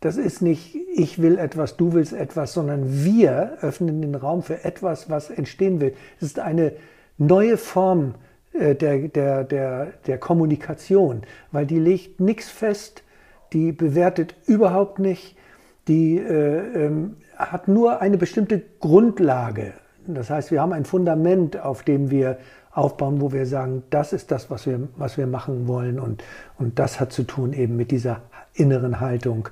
Das 0.00 0.16
ist 0.16 0.42
nicht, 0.42 0.76
ich 0.94 1.22
will 1.22 1.38
etwas, 1.38 1.76
du 1.76 1.92
willst 1.92 2.12
etwas, 2.12 2.52
sondern 2.52 3.04
wir 3.04 3.58
öffnen 3.60 4.02
den 4.02 4.14
Raum 4.16 4.42
für 4.42 4.64
etwas, 4.64 5.10
was 5.10 5.30
entstehen 5.30 5.80
will. 5.80 5.94
Es 6.20 6.26
ist 6.26 6.38
eine 6.40 6.72
neue 7.18 7.56
Form 7.56 8.14
der, 8.52 9.08
der, 9.08 9.44
der, 9.44 9.92
der 10.06 10.18
Kommunikation, 10.18 11.22
weil 11.50 11.66
die 11.66 11.78
legt 11.78 12.20
nichts 12.20 12.50
fest, 12.50 13.02
die 13.52 13.72
bewertet 13.72 14.34
überhaupt 14.46 14.98
nicht, 14.98 15.36
die 15.88 16.18
äh, 16.18 16.86
ähm, 16.86 17.16
hat 17.36 17.68
nur 17.68 18.00
eine 18.00 18.18
bestimmte 18.18 18.62
Grundlage. 18.80 19.74
Das 20.06 20.30
heißt, 20.30 20.50
wir 20.50 20.60
haben 20.60 20.72
ein 20.72 20.84
Fundament, 20.84 21.60
auf 21.60 21.82
dem 21.82 22.10
wir 22.10 22.38
aufbauen, 22.72 23.20
wo 23.20 23.32
wir 23.32 23.46
sagen, 23.46 23.82
das 23.90 24.12
ist 24.12 24.30
das, 24.30 24.50
was 24.50 24.66
wir, 24.66 24.88
was 24.96 25.18
wir 25.18 25.26
machen 25.26 25.68
wollen 25.68 26.00
und, 26.00 26.24
und 26.58 26.78
das 26.78 27.00
hat 27.00 27.12
zu 27.12 27.24
tun 27.24 27.52
eben 27.52 27.76
mit 27.76 27.90
dieser 27.90 28.22
inneren 28.54 29.00
Haltung 29.00 29.48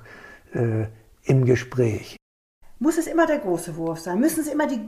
äh, 0.53 0.85
im 1.23 1.45
Gespräch. 1.45 2.17
Muss 2.79 2.97
es 2.97 3.07
immer 3.07 3.27
der 3.27 3.37
große 3.37 3.75
Wurf 3.77 3.99
sein? 3.99 4.19
Müssen 4.19 4.41
es 4.41 4.47
immer 4.47 4.67
die 4.67 4.79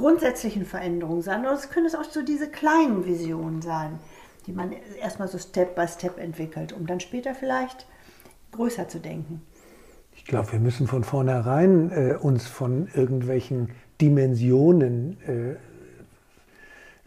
grundsätzlichen 0.00 0.64
Veränderungen 0.64 1.22
sein? 1.22 1.40
Oder 1.40 1.56
können 1.58 1.86
es 1.86 1.94
auch 1.94 2.04
so 2.04 2.22
diese 2.22 2.48
kleinen 2.48 3.06
Visionen 3.06 3.62
sein, 3.62 3.98
die 4.46 4.52
man 4.52 4.72
erstmal 5.00 5.28
so 5.28 5.38
Step 5.38 5.74
by 5.74 5.86
Step 5.86 6.18
entwickelt, 6.18 6.72
um 6.72 6.86
dann 6.86 7.00
später 7.00 7.34
vielleicht 7.34 7.86
größer 8.52 8.88
zu 8.88 8.98
denken? 8.98 9.42
Ich 10.14 10.24
glaube, 10.24 10.52
wir 10.52 10.58
müssen 10.58 10.86
von 10.86 11.04
vornherein 11.04 11.90
äh, 11.92 12.14
uns 12.14 12.46
von 12.46 12.88
irgendwelchen 12.94 13.70
Dimensionen 14.00 15.16
äh, 15.26 15.56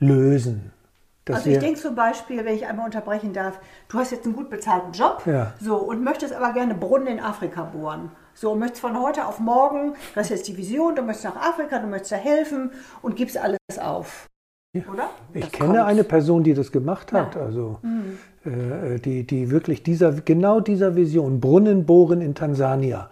lösen. 0.04 0.72
also 1.30 1.50
ich 1.50 1.60
denke 1.60 1.80
zum 1.80 1.96
Beispiel, 1.96 2.44
wenn 2.44 2.56
ich 2.56 2.66
einmal 2.66 2.86
unterbrechen 2.86 3.34
darf, 3.34 3.60
du 3.90 4.00
hast 4.00 4.12
jetzt 4.12 4.26
einen 4.26 4.36
gut 4.36 4.50
bezahlten 4.50 4.92
Job 4.92 5.24
ja. 5.26 5.54
so, 5.60 5.78
und 5.78 6.04
möchtest 6.04 6.34
aber 6.34 6.54
gerne 6.54 6.76
Brunnen 6.76 7.08
in 7.08 7.20
Afrika 7.20 7.64
bohren. 7.64 8.12
So, 8.36 8.56
möchtest 8.56 8.82
von 8.82 9.00
heute 9.00 9.28
auf 9.28 9.40
morgen, 9.40 9.94
das 10.16 10.26
ist 10.26 10.38
jetzt 10.38 10.48
die 10.48 10.58
Vision, 10.58 10.96
du 10.96 11.04
möchtest 11.04 11.26
nach 11.26 11.36
Afrika, 11.36 11.80
du 11.80 11.88
möchtest 11.88 12.14
da 12.14 12.16
helfen 12.16 12.72
und 13.02 13.16
gibst 13.16 13.38
alles 13.38 13.58
auf. 13.80 14.28
Ja. 14.76 14.82
Oder? 14.92 15.10
Ich 15.34 15.42
das 15.42 15.52
kenne 15.52 15.74
kommt. 15.76 15.80
eine 15.82 16.04
Person, 16.04 16.44
die 16.44 16.56
das 16.56 16.72
gemacht 16.72 17.14
hat, 17.14 17.36
ja. 17.36 17.42
also 17.42 17.80
mhm. 17.84 18.18
äh, 18.44 19.00
die, 19.00 19.24
die 19.26 19.52
wirklich 19.52 19.84
dieser, 19.84 20.14
genau 20.14 20.62
dieser 20.62 20.96
Vision, 20.96 21.40
Brunnen 21.40 21.86
bohren 21.86 22.22
in 22.22 22.34
Tansania. 22.34 23.12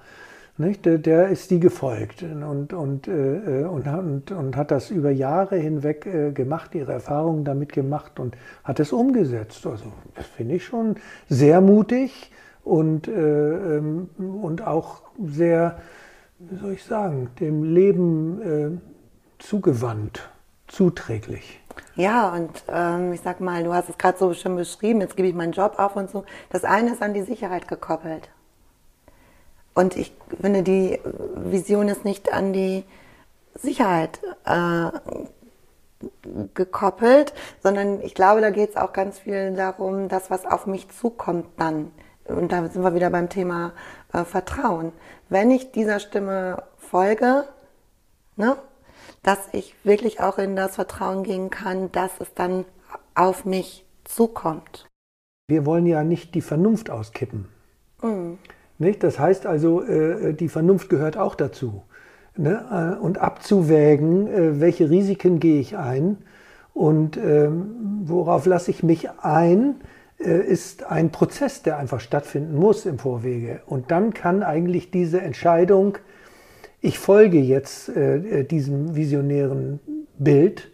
Nicht? 0.57 0.85
Der, 0.85 0.97
der 0.97 1.29
ist 1.29 1.49
die 1.49 1.59
gefolgt 1.59 2.23
und, 2.23 2.73
und, 2.73 3.07
äh, 3.07 3.63
und, 3.63 3.87
und, 3.87 4.31
und, 4.31 4.55
hat 4.57 4.71
das 4.71 4.91
über 4.91 5.11
Jahre 5.11 5.55
hinweg 5.57 6.05
äh, 6.05 6.31
gemacht, 6.31 6.75
ihre 6.75 6.93
Erfahrungen 6.93 7.45
damit 7.45 7.73
gemacht 7.73 8.19
und 8.19 8.35
hat 8.63 8.79
es 8.79 8.91
umgesetzt. 8.91 9.65
Also 9.65 9.85
das 10.15 10.25
finde 10.25 10.55
ich 10.55 10.65
schon 10.65 10.95
sehr 11.29 11.61
mutig 11.61 12.31
und, 12.63 13.07
äh, 13.07 13.77
ähm, 13.77 14.09
und 14.17 14.65
auch 14.65 15.00
sehr, 15.23 15.79
wie 16.39 16.57
soll 16.57 16.73
ich 16.73 16.83
sagen, 16.83 17.29
dem 17.39 17.63
Leben 17.63 18.41
äh, 18.41 19.43
zugewandt, 19.43 20.29
zuträglich. 20.67 21.59
Ja, 21.95 22.33
und 22.33 22.51
ähm, 22.69 23.13
ich 23.13 23.21
sag 23.21 23.41
mal, 23.41 23.63
du 23.63 23.73
hast 23.73 23.89
es 23.89 23.97
gerade 23.97 24.17
so 24.17 24.33
schön 24.33 24.55
beschrieben, 24.55 25.01
jetzt 25.01 25.15
gebe 25.15 25.27
ich 25.27 25.35
meinen 25.35 25.53
Job 25.53 25.75
auf 25.77 25.95
und 25.95 26.09
so. 26.09 26.23
Das 26.49 26.63
eine 26.63 26.91
ist 26.91 27.01
an 27.01 27.13
die 27.13 27.23
Sicherheit 27.23 27.67
gekoppelt. 27.67 28.29
Und 29.73 29.95
ich 29.95 30.13
finde, 30.41 30.63
die 30.63 30.99
Vision 31.35 31.87
ist 31.87 32.03
nicht 32.03 32.33
an 32.33 32.53
die 32.53 32.83
Sicherheit 33.55 34.19
äh, 34.45 34.91
gekoppelt, 36.53 37.33
sondern 37.61 38.01
ich 38.01 38.15
glaube, 38.15 38.41
da 38.41 38.49
geht 38.49 38.71
es 38.71 38.77
auch 38.77 38.93
ganz 38.93 39.19
viel 39.19 39.53
darum, 39.55 40.09
das, 40.09 40.29
was 40.29 40.45
auf 40.45 40.65
mich 40.65 40.89
zukommt 40.89 41.47
dann. 41.57 41.91
Und 42.25 42.51
da 42.51 42.67
sind 42.67 42.83
wir 42.83 42.95
wieder 42.95 43.09
beim 43.09 43.29
Thema 43.29 43.73
äh, 44.13 44.23
Vertrauen. 44.23 44.91
Wenn 45.29 45.51
ich 45.51 45.71
dieser 45.71 45.99
Stimme 45.99 46.63
folge, 46.77 47.45
ne, 48.35 48.57
dass 49.23 49.49
ich 49.51 49.75
wirklich 49.83 50.19
auch 50.19 50.37
in 50.37 50.55
das 50.55 50.75
Vertrauen 50.75 51.23
gehen 51.23 51.49
kann, 51.49 51.91
dass 51.91 52.11
es 52.19 52.33
dann 52.33 52.65
auf 53.15 53.45
mich 53.45 53.85
zukommt. 54.03 54.87
Wir 55.47 55.65
wollen 55.65 55.85
ja 55.85 56.03
nicht 56.03 56.33
die 56.35 56.41
Vernunft 56.41 56.89
auskippen. 56.89 57.47
Mhm. 58.01 58.37
Nicht? 58.77 59.03
Das 59.03 59.19
heißt 59.19 59.45
also, 59.45 59.83
äh, 59.83 60.33
die 60.33 60.49
Vernunft 60.49 60.89
gehört 60.89 61.17
auch 61.17 61.35
dazu. 61.35 61.83
Ne? 62.35 62.97
Äh, 62.97 63.01
und 63.01 63.19
abzuwägen, 63.19 64.27
äh, 64.27 64.59
welche 64.59 64.89
Risiken 64.89 65.39
gehe 65.39 65.59
ich 65.59 65.77
ein 65.77 66.17
und 66.73 67.17
ähm, 67.17 68.01
worauf 68.05 68.45
lasse 68.45 68.71
ich 68.71 68.83
mich 68.83 69.09
ein, 69.19 69.75
ist 70.23 70.83
ein 70.83 71.11
Prozess, 71.11 71.63
der 71.63 71.77
einfach 71.77 71.99
stattfinden 71.99 72.55
muss 72.55 72.85
im 72.85 72.99
Vorwege. 72.99 73.61
Und 73.65 73.91
dann 73.91 74.13
kann 74.13 74.43
eigentlich 74.43 74.91
diese 74.91 75.21
Entscheidung, 75.21 75.97
ich 76.79 76.99
folge 76.99 77.39
jetzt 77.39 77.91
diesem 78.49 78.95
visionären 78.95 79.79
Bild, 80.17 80.71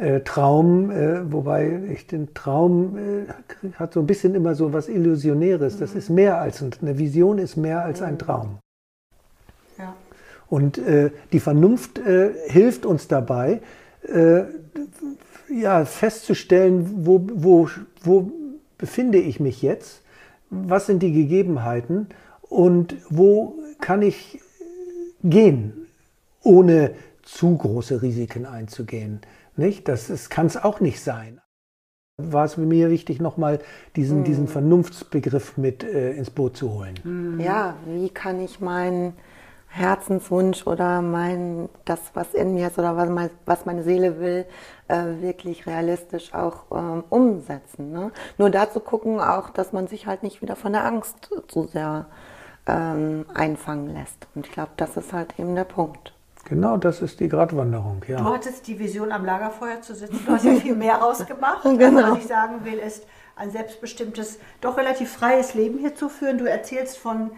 äh, 0.00 0.20
Traum, 0.20 0.90
äh, 0.90 1.30
wobei 1.30 1.78
ich 1.92 2.06
den 2.06 2.32
Traum 2.32 2.96
äh, 2.96 3.70
hat 3.74 3.92
so 3.92 4.00
ein 4.00 4.06
bisschen 4.06 4.34
immer 4.34 4.54
so 4.54 4.72
was 4.72 4.88
Illusionäres. 4.88 5.78
Das 5.78 5.94
ist 5.94 6.08
mehr 6.08 6.40
als 6.40 6.64
eine 6.80 6.98
Vision 6.98 7.36
ist 7.36 7.56
mehr 7.56 7.84
als 7.84 8.00
ein 8.00 8.18
Traum. 8.18 8.58
Ja. 9.78 9.94
Und 10.48 10.78
äh, 10.78 11.10
die 11.32 11.40
Vernunft 11.40 11.98
äh, 11.98 12.30
hilft 12.46 12.86
uns 12.86 13.08
dabei, 13.08 13.60
äh, 14.08 14.44
ja, 15.52 15.84
festzustellen, 15.84 17.04
wo, 17.04 17.20
wo, 17.34 17.68
wo 18.02 18.32
befinde 18.80 19.18
ich 19.18 19.38
mich 19.38 19.62
jetzt, 19.62 20.02
was 20.48 20.86
sind 20.86 21.02
die 21.02 21.12
Gegebenheiten 21.12 22.08
und 22.40 22.96
wo 23.10 23.58
kann 23.80 24.02
ich 24.02 24.40
gehen, 25.22 25.86
ohne 26.42 26.94
zu 27.22 27.56
große 27.56 28.02
Risiken 28.02 28.46
einzugehen. 28.46 29.20
Nicht? 29.56 29.86
Das 29.86 30.30
kann 30.30 30.46
es 30.46 30.56
auch 30.56 30.80
nicht 30.80 31.00
sein. 31.00 31.40
War 32.16 32.44
es 32.44 32.56
mir 32.56 32.90
wichtig, 32.90 33.20
nochmal 33.20 33.60
diesen, 33.96 34.20
mhm. 34.20 34.24
diesen 34.24 34.48
Vernunftsbegriff 34.48 35.56
mit 35.56 35.84
äh, 35.84 36.12
ins 36.12 36.30
Boot 36.30 36.56
zu 36.56 36.72
holen. 36.72 36.94
Mhm. 37.04 37.40
Ja, 37.40 37.76
wie 37.86 38.08
kann 38.08 38.40
ich 38.40 38.60
meinen 38.60 39.14
Herzenswunsch 39.72 40.66
oder 40.66 41.00
mein, 41.00 41.68
das, 41.84 42.00
was 42.14 42.34
in 42.34 42.54
mir 42.54 42.68
ist 42.68 42.78
oder 42.78 42.96
was, 42.96 43.08
mein, 43.08 43.30
was 43.46 43.66
meine 43.66 43.84
Seele 43.84 44.18
will, 44.18 44.44
äh, 44.88 45.22
wirklich 45.22 45.66
realistisch 45.66 46.34
auch 46.34 46.64
ähm, 46.72 47.04
umsetzen. 47.08 47.92
Ne? 47.92 48.10
Nur 48.36 48.50
dazu 48.50 48.80
gucken 48.80 49.20
auch, 49.20 49.50
dass 49.50 49.72
man 49.72 49.86
sich 49.86 50.06
halt 50.06 50.24
nicht 50.24 50.42
wieder 50.42 50.56
von 50.56 50.72
der 50.72 50.84
Angst 50.84 51.30
zu 51.46 51.68
sehr 51.68 52.06
ähm, 52.66 53.26
einfangen 53.32 53.94
lässt. 53.94 54.26
Und 54.34 54.46
ich 54.46 54.52
glaube, 54.52 54.72
das 54.76 54.96
ist 54.96 55.12
halt 55.12 55.38
eben 55.38 55.54
der 55.54 55.64
Punkt. 55.64 56.12
Genau, 56.46 56.76
das 56.76 57.00
ist 57.00 57.20
die 57.20 57.28
Gratwanderung, 57.28 58.02
ja. 58.08 58.18
Du 58.18 58.24
hattest 58.24 58.66
die 58.66 58.78
Vision, 58.78 59.12
am 59.12 59.24
Lagerfeuer 59.24 59.82
zu 59.82 59.94
sitzen. 59.94 60.20
Du 60.26 60.32
hast 60.32 60.44
ja 60.44 60.54
viel 60.54 60.74
mehr 60.74 60.96
rausgemacht. 60.96 61.62
genau. 61.78 61.98
Also, 61.98 62.12
was 62.12 62.18
ich 62.18 62.26
sagen 62.26 62.64
will, 62.64 62.78
ist, 62.78 63.06
ein 63.36 63.50
selbstbestimmtes, 63.50 64.38
doch 64.60 64.76
relativ 64.76 65.12
freies 65.12 65.54
Leben 65.54 65.78
hier 65.78 65.94
zu 65.94 66.08
führen. 66.08 66.38
Du 66.38 66.44
erzählst 66.44 66.98
von 66.98 67.30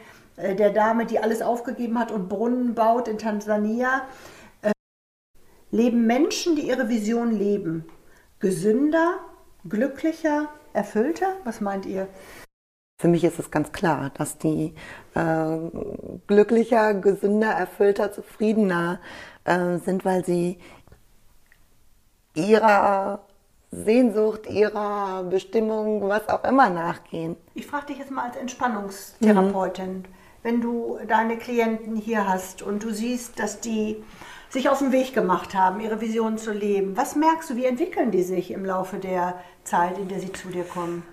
der 0.55 0.71
Dame, 0.71 1.07
die 1.07 1.19
alles 1.19 1.43
aufgegeben 1.43 1.99
hat 1.99 2.11
und 2.11 2.29
Brunnen 2.29 2.75
baut 2.75 3.09
in 3.09 3.19
Tansania. 3.19 4.03
Äh, 4.63 4.73
Leben 5.71 6.07
Menschen, 6.07 6.57
die 6.57 6.69
ihre 6.69 6.89
Vision 6.89 7.33
leben, 7.33 7.85
gesünder, 8.39 9.21
glücklicher, 9.69 10.49
erfüllter? 10.73 11.37
Was 11.45 11.61
meint 11.61 11.87
ihr? 11.87 12.09
Für 13.01 13.09
mich 13.09 13.25
ist 13.25 13.39
es 13.39 13.51
ganz 13.51 13.73
klar, 13.73 14.11
dass 14.15 14.39
die 14.39 14.75
äh, 15.15 15.57
glücklicher, 16.29 16.95
gesünder, 16.95 17.51
erfüllter, 17.51 18.13
zufriedener 18.13 19.01
äh, 19.45 19.79
sind, 19.79 20.05
weil 20.05 20.25
sie 20.25 20.59
ihrer 22.35 23.27
Sehnsucht, 23.73 24.47
ihrer 24.49 25.25
Bestimmung, 25.25 26.09
was 26.09 26.29
auch 26.29 26.45
immer 26.45 26.71
nachgehen. 26.71 27.37
Ich 27.55 27.67
frage 27.67 27.87
dich 27.87 27.99
jetzt 27.99 28.11
mal 28.11 28.27
als 28.27 28.37
Entspannungstherapeutin, 28.37 29.99
mhm. 29.99 30.05
Wenn 30.43 30.61
du 30.61 30.99
deine 31.07 31.37
Klienten 31.37 31.97
hier 31.97 32.29
hast 32.29 32.63
und 32.63 32.83
du 32.83 32.93
siehst, 32.93 33.39
dass 33.39 33.61
die 33.61 34.03
sich 34.51 34.69
auf 34.69 34.79
den 34.79 34.93
Weg 34.93 35.15
gemacht 35.15 35.55
haben, 35.55 35.81
ihre 35.81 36.01
Vision 36.01 36.37
zu 36.37 36.53
leben. 36.53 36.97
Was 36.97 37.17
merkst 37.17 37.51
du, 37.51 37.57
wie 37.57 37.65
entwickeln 37.65 38.11
die 38.11 38.23
sich 38.23 38.51
im 38.51 38.65
Laufe 38.65 38.99
der 38.99 39.41
Zeit, 39.65 39.97
in 39.99 40.09
der 40.09 40.21
sie 40.21 40.33
zu 40.33 40.49
dir 40.49 40.65
kommen? 40.65 41.05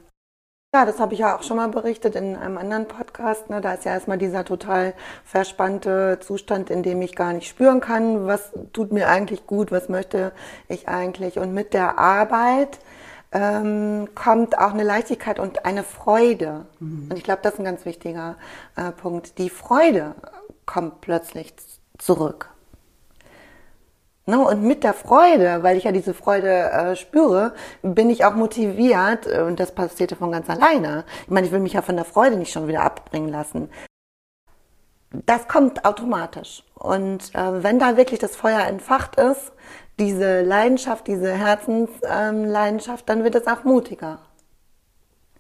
Ja, 0.76 0.86
das 0.86 1.00
habe 1.00 1.16
ich 1.16 1.22
ja 1.22 1.36
auch 1.36 1.42
schon 1.42 1.58
mal 1.58 1.70
berichtet 1.70 2.16
in 2.16 2.36
einem 2.36 2.58
anderen 2.60 2.88
Podcast. 2.88 3.50
Ne? 3.50 3.60
Da 3.60 3.74
ist 3.74 3.86
ja 3.86 3.94
erstmal 3.94 4.20
dieser 4.20 4.46
total 4.46 4.94
verspannte 5.24 6.20
Zustand, 6.22 6.70
in 6.70 6.84
dem 6.84 7.02
ich 7.02 7.16
gar 7.16 7.34
nicht 7.34 7.48
spüren 7.48 7.80
kann, 7.80 8.28
was 8.28 8.52
tut 8.72 8.92
mir 8.92 9.08
eigentlich 9.08 9.48
gut, 9.48 9.72
was 9.72 9.90
möchte 9.90 10.32
ich 10.68 10.88
eigentlich. 10.88 11.40
Und 11.40 11.56
mit 11.56 11.74
der 11.74 11.98
Arbeit 11.98 12.78
ähm, 13.32 14.10
kommt 14.16 14.58
auch 14.58 14.74
eine 14.74 14.84
Leichtigkeit 14.84 15.40
und 15.40 15.66
eine 15.66 15.84
Freude. 15.84 16.66
Mhm. 16.80 17.08
Und 17.10 17.18
ich 17.18 17.24
glaube, 17.24 17.42
das 17.44 17.54
ist 17.54 17.60
ein 17.60 17.66
ganz 17.66 17.86
wichtiger 17.86 18.36
äh, 18.76 18.92
Punkt. 18.92 19.38
Die 19.38 19.50
Freude 19.50 20.16
kommt 20.66 21.02
plötzlich 21.02 21.54
zurück. 21.98 22.50
Ne? 24.30 24.40
Und 24.40 24.62
mit 24.62 24.84
der 24.84 24.94
Freude, 24.94 25.64
weil 25.64 25.78
ich 25.78 25.86
ja 25.86 25.92
diese 25.92 26.14
Freude 26.14 26.72
äh, 26.72 26.96
spüre, 26.96 27.54
bin 27.82 28.12
ich 28.12 28.26
auch 28.26 28.36
motiviert 28.36 29.26
äh, 29.26 29.42
und 29.42 29.60
das 29.60 29.74
passierte 29.74 30.16
von 30.16 30.32
ganz 30.32 30.50
alleine. 30.50 31.04
Ich 31.24 31.32
meine, 31.32 31.48
ich 31.48 31.52
will 31.52 31.60
mich 31.60 31.74
ja 31.74 31.82
von 31.82 31.96
der 31.96 32.06
Freude 32.06 32.36
nicht 32.36 32.52
schon 32.52 32.68
wieder 32.68 32.84
abbringen 32.84 33.30
lassen. 33.30 33.70
Das 35.12 35.48
kommt 35.48 35.84
automatisch. 35.84 36.64
Und 36.76 37.34
äh, 37.34 37.64
wenn 37.64 37.80
da 37.80 37.98
wirklich 37.98 38.20
das 38.20 38.36
Feuer 38.36 38.62
entfacht 38.62 39.16
ist, 39.16 39.52
diese 40.00 40.42
Leidenschaft, 40.42 41.08
diese 41.08 41.34
Herzensleidenschaft, 41.34 43.02
ähm, 43.02 43.06
dann 43.06 43.24
wird 43.24 43.36
es 43.36 43.48
auch 43.48 43.64
mutiger. 43.64 44.20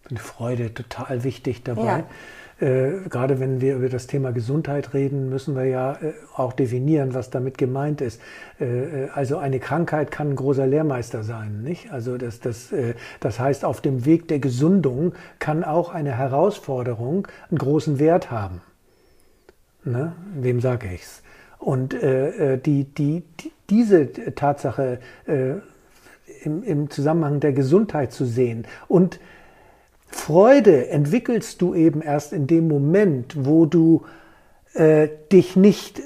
Die 0.10 0.18
Freude 0.18 0.74
total 0.74 1.24
wichtig 1.24 1.63
dabei. 1.63 1.84
Ja. 1.86 2.04
Äh, 2.62 3.08
gerade 3.10 3.39
wenn 3.39 3.62
wir 3.62 3.75
über 3.78 3.88
das 3.88 4.08
Thema 4.08 4.32
Gesundheit 4.32 4.94
reden, 4.94 5.30
müssen 5.30 5.56
wir 5.56 5.66
ja 5.66 5.94
äh, 5.94 6.13
auch 6.36 6.51
definieren, 6.51 7.13
was 7.13 7.30
damit 7.30 7.58
gemeint 7.58 8.01
ist. 8.01 8.20
Äh, 8.60 8.66
äh 9.06 9.10
also 9.13 9.38
eine 9.38 9.60
Krankheit 9.60 10.12
kann 10.12 10.32
ein 10.32 10.36
großer 10.36 10.68
Lehrmeister 10.68 11.24
sein, 11.24 11.63
nicht? 11.63 11.92
Also 11.94 12.18
das, 12.18 12.42
das, 12.42 12.72
äh, 12.74 12.96
das 13.22 13.39
heißt, 13.39 13.63
auf 13.63 13.80
dem 13.80 14.06
Weg 14.06 14.28
der 14.28 14.39
Gesundung 14.39 15.13
kann 15.39 15.63
auch 15.63 15.94
eine 15.94 16.18
Herausforderung 16.18 17.28
einen 17.50 17.60
großen 17.60 17.98
Wert 17.98 18.30
haben. 18.30 18.62
Ne? 19.86 20.12
Wem 20.34 20.60
sage 20.60 20.89
ich's? 20.94 21.24
Und 21.60 21.94
äh, 21.94 22.58
die, 22.58 22.86
die, 22.86 23.24
die, 23.39 23.51
diese 23.70 24.12
Tatsache 24.34 25.00
im, 25.25 26.63
im 26.63 26.89
Zusammenhang 26.89 27.39
der 27.39 27.54
Gesundheit 27.54 28.12
zu 28.12 28.25
sehen 28.25 28.66
und 28.88 29.20
Freude 30.12 30.89
entwickelst 30.89 31.62
du 31.62 31.75
eben 31.75 32.01
erst 32.01 32.34
in 32.34 32.48
dem 32.48 32.68
Moment, 32.68 33.46
wo 33.46 33.66
du 33.66 34.04
äh, 34.74 35.08
dich 35.32 35.56
nicht 35.56 36.00
äh, 36.00 36.04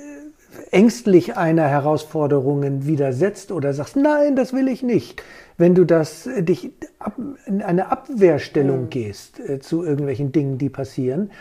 ängstlich 0.71 1.37
einer 1.37 1.67
Herausforderungen 1.67 2.85
widersetzt 2.85 3.51
oder 3.51 3.73
sagst, 3.73 3.95
nein, 3.95 4.35
das 4.35 4.53
will 4.53 4.67
ich 4.67 4.83
nicht. 4.83 5.23
Wenn 5.57 5.73
du 5.73 5.85
das 5.85 6.27
äh, 6.27 6.43
dich 6.43 6.71
ab, 6.99 7.17
in 7.45 7.61
eine 7.61 7.91
Abwehrstellung 7.91 8.83
mhm. 8.83 8.89
gehst 8.89 9.39
äh, 9.39 9.59
zu 9.59 9.83
irgendwelchen 9.83 10.31
Dingen, 10.31 10.57
die 10.57 10.69
passieren, 10.69 11.31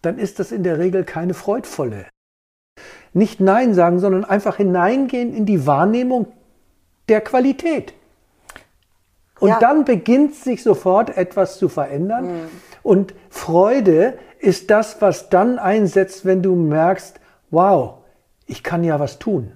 dann 0.00 0.18
ist 0.18 0.38
das 0.38 0.52
in 0.52 0.62
der 0.62 0.78
Regel 0.78 1.04
keine 1.04 1.34
freudvolle. 1.34 2.06
Nicht 3.16 3.40
Nein 3.40 3.72
sagen, 3.72 3.98
sondern 3.98 4.26
einfach 4.26 4.56
hineingehen 4.58 5.34
in 5.34 5.46
die 5.46 5.66
Wahrnehmung 5.66 6.26
der 7.08 7.22
Qualität. 7.22 7.94
Und 9.40 9.48
ja. 9.48 9.58
dann 9.58 9.86
beginnt 9.86 10.34
sich 10.34 10.62
sofort 10.62 11.16
etwas 11.16 11.58
zu 11.58 11.70
verändern. 11.70 12.26
Mhm. 12.26 12.48
Und 12.82 13.14
Freude 13.30 14.18
ist 14.38 14.70
das, 14.70 15.00
was 15.00 15.30
dann 15.30 15.58
einsetzt, 15.58 16.26
wenn 16.26 16.42
du 16.42 16.54
merkst, 16.54 17.18
wow, 17.50 17.94
ich 18.46 18.62
kann 18.62 18.84
ja 18.84 19.00
was 19.00 19.18
tun. 19.18 19.52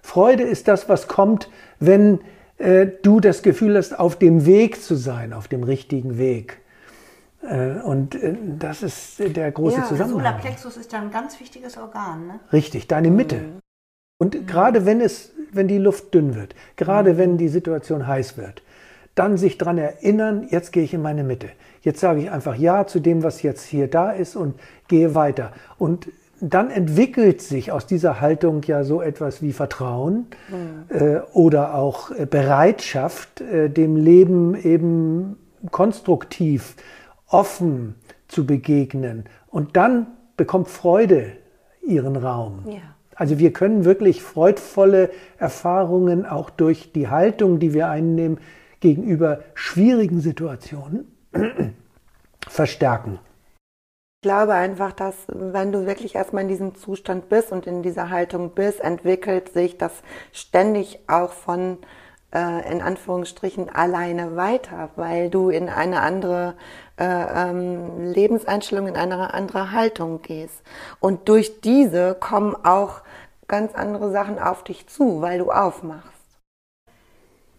Freude 0.00 0.44
ist 0.44 0.66
das, 0.66 0.88
was 0.88 1.06
kommt, 1.06 1.50
wenn 1.80 2.20
äh, 2.56 2.86
du 3.02 3.20
das 3.20 3.42
Gefühl 3.42 3.76
hast, 3.76 3.98
auf 3.98 4.16
dem 4.16 4.46
Weg 4.46 4.80
zu 4.80 4.94
sein, 4.94 5.34
auf 5.34 5.48
dem 5.48 5.64
richtigen 5.64 6.16
Weg. 6.16 6.59
Äh, 7.42 7.80
und 7.82 8.14
äh, 8.14 8.34
das 8.58 8.82
ist 8.82 9.18
der 9.18 9.50
große 9.50 9.78
ja, 9.78 9.84
Zusammenhang. 9.84 10.22
Der 10.22 10.32
Solarplexus 10.32 10.76
ist 10.76 10.92
ja 10.92 11.00
ein 11.00 11.10
ganz 11.10 11.38
wichtiges 11.40 11.76
Organ. 11.76 12.26
Ne? 12.26 12.40
Richtig, 12.52 12.88
deine 12.88 13.10
Mitte. 13.10 13.36
Mhm. 13.36 13.58
Und 14.18 14.34
mhm. 14.34 14.46
gerade 14.46 14.86
wenn 14.86 15.00
es, 15.00 15.32
wenn 15.52 15.68
die 15.68 15.78
Luft 15.78 16.14
dünn 16.14 16.34
wird, 16.34 16.54
gerade 16.76 17.14
mhm. 17.14 17.18
wenn 17.18 17.38
die 17.38 17.48
Situation 17.48 18.06
heiß 18.06 18.36
wird, 18.36 18.62
dann 19.14 19.36
sich 19.36 19.58
daran 19.58 19.78
erinnern, 19.78 20.46
jetzt 20.50 20.72
gehe 20.72 20.84
ich 20.84 20.94
in 20.94 21.02
meine 21.02 21.24
Mitte. 21.24 21.48
Jetzt 21.82 22.00
sage 22.00 22.20
ich 22.20 22.30
einfach 22.30 22.54
Ja 22.54 22.86
zu 22.86 23.00
dem, 23.00 23.22
was 23.22 23.42
jetzt 23.42 23.64
hier 23.64 23.88
da 23.88 24.10
ist 24.12 24.36
und 24.36 24.54
gehe 24.88 25.14
weiter. 25.14 25.52
Und 25.78 26.08
dann 26.40 26.70
entwickelt 26.70 27.42
sich 27.42 27.70
aus 27.70 27.86
dieser 27.86 28.20
Haltung 28.20 28.62
ja 28.62 28.84
so 28.84 29.02
etwas 29.02 29.42
wie 29.42 29.52
Vertrauen 29.52 30.26
mhm. 30.48 30.96
äh, 30.96 31.20
oder 31.32 31.74
auch 31.74 32.10
äh, 32.10 32.26
Bereitschaft, 32.26 33.40
äh, 33.40 33.68
dem 33.68 33.96
Leben 33.96 34.54
eben 34.54 35.36
konstruktiv, 35.70 36.76
offen 37.30 37.94
zu 38.28 38.46
begegnen. 38.46 39.24
Und 39.46 39.76
dann 39.76 40.08
bekommt 40.36 40.68
Freude 40.68 41.32
ihren 41.82 42.16
Raum. 42.16 42.64
Ja. 42.66 42.80
Also 43.14 43.38
wir 43.38 43.52
können 43.52 43.84
wirklich 43.84 44.22
freudvolle 44.22 45.10
Erfahrungen 45.38 46.24
auch 46.24 46.48
durch 46.48 46.92
die 46.92 47.08
Haltung, 47.08 47.58
die 47.58 47.74
wir 47.74 47.88
einnehmen, 47.88 48.38
gegenüber 48.80 49.40
schwierigen 49.54 50.20
Situationen 50.20 51.06
verstärken. 52.48 53.18
Ich 54.22 54.28
glaube 54.28 54.54
einfach, 54.54 54.92
dass 54.92 55.14
wenn 55.28 55.72
du 55.72 55.86
wirklich 55.86 56.14
erstmal 56.14 56.42
in 56.42 56.48
diesem 56.48 56.74
Zustand 56.74 57.28
bist 57.28 57.52
und 57.52 57.66
in 57.66 57.82
dieser 57.82 58.10
Haltung 58.10 58.50
bist, 58.54 58.80
entwickelt 58.80 59.50
sich 59.50 59.78
das 59.78 59.92
ständig 60.32 61.00
auch 61.06 61.32
von 61.32 61.78
äh, 62.34 62.70
in 62.70 62.82
Anführungsstrichen 62.82 63.68
alleine 63.68 64.36
weiter, 64.36 64.90
weil 64.96 65.30
du 65.30 65.50
in 65.50 65.68
eine 65.68 66.00
andere 66.00 66.54
äh, 66.96 67.04
ähm, 67.04 68.12
Lebenseinstellung, 68.12 68.88
in 68.88 68.96
eine 68.96 69.34
andere 69.34 69.72
Haltung 69.72 70.22
gehst. 70.22 70.62
Und 71.00 71.28
durch 71.28 71.60
diese 71.60 72.14
kommen 72.14 72.54
auch 72.64 73.02
ganz 73.48 73.74
andere 73.74 74.10
Sachen 74.12 74.38
auf 74.38 74.64
dich 74.64 74.86
zu, 74.86 75.20
weil 75.20 75.38
du 75.38 75.50
aufmachst. 75.50 76.08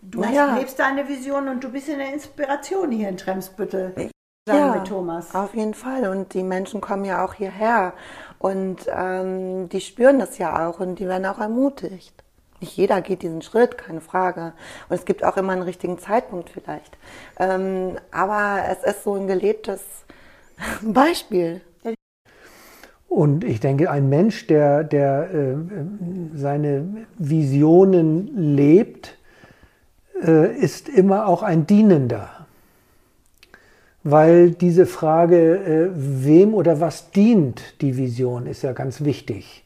Du 0.02 0.22
naja. 0.22 0.56
lebst 0.56 0.80
deine 0.80 1.08
Vision 1.08 1.48
und 1.48 1.64
du 1.64 1.70
bist 1.70 1.88
in 1.90 2.00
der 2.00 2.14
Inspiration 2.14 2.92
hier 2.92 3.10
in 3.10 3.18
Tremsbüttel. 3.18 3.94
Sagen 4.48 4.74
ja, 4.74 4.80
Thomas. 4.80 5.36
Auf 5.36 5.54
jeden 5.54 5.76
Fall. 5.76 6.08
Und 6.08 6.34
die 6.34 6.42
Menschen 6.42 6.82
kommen 6.82 7.06
ja 7.06 7.24
auch 7.24 7.36
hierher. 7.36 7.94
Und 8.40 8.88
ähm, 8.88 9.70
die 9.70 9.82
spüren 9.82 10.18
das 10.18 10.40
ja 10.40 10.68
auch 10.68 10.80
und 10.80 10.96
die 10.96 11.08
werden 11.08 11.28
auch 11.28 11.38
ermutigt. 11.38 12.21
Nicht 12.62 12.78
jeder 12.78 13.02
geht 13.02 13.24
diesen 13.24 13.42
Schritt, 13.42 13.78
keine 13.78 14.02
Frage. 14.02 14.54
Und 14.88 14.96
es 14.96 15.06
gibt 15.06 15.24
auch 15.24 15.36
immer 15.36 15.54
einen 15.54 15.64
richtigen 15.64 15.98
Zeitpunkt 15.98 16.50
vielleicht. 16.50 16.96
Ähm, 17.40 17.98
aber 18.12 18.62
es 18.70 18.84
ist 18.84 19.04
so 19.04 19.16
ein 19.16 19.28
gelebtes 19.28 19.82
Beispiel. 20.82 21.62
Und 23.10 23.44
ich 23.44 23.60
denke, 23.60 23.92
ein 23.92 24.08
Mensch, 24.08 24.48
der, 24.48 24.86
der 24.86 25.30
äh, 25.34 25.56
seine 26.36 27.06
Visionen 27.18 28.56
lebt, 28.56 29.18
äh, 30.24 30.56
ist 30.56 30.88
immer 30.88 31.28
auch 31.28 31.44
ein 31.44 31.68
Dienender. 31.68 32.30
Weil 34.04 34.52
diese 34.52 34.86
Frage, 34.86 35.58
äh, 35.58 35.90
wem 35.94 36.54
oder 36.54 36.80
was 36.80 37.12
dient 37.12 37.82
die 37.82 37.98
Vision, 37.98 38.46
ist 38.46 38.62
ja 38.62 38.72
ganz 38.72 39.04
wichtig. 39.04 39.66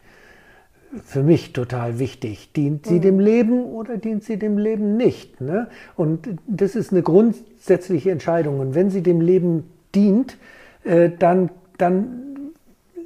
Für 1.04 1.24
mich 1.24 1.54
total 1.54 2.00
wichtig. 2.00 2.52
Dient 2.54 2.86
sie 2.86 2.96
mhm. 2.96 3.02
dem 3.02 3.20
Leben 3.20 3.66
oder 3.66 3.98
dient 3.98 4.24
sie 4.24 4.38
dem 4.38 4.58
Leben 4.58 4.98
nicht? 4.98 5.42
Ne? 5.42 5.68
Und 5.96 6.30
das 6.48 6.76
ist 6.76 6.92
eine 6.92 7.02
grundsätzliche 7.02 8.12
Entscheidung. 8.12 8.60
Und 8.60 8.76
wenn 8.76 8.90
sie 8.90 9.02
dem 9.02 9.22
Leben 9.22 9.70
dient, 9.94 10.38
äh, 10.84 11.10
dann, 11.18 11.50
dann 11.78 12.26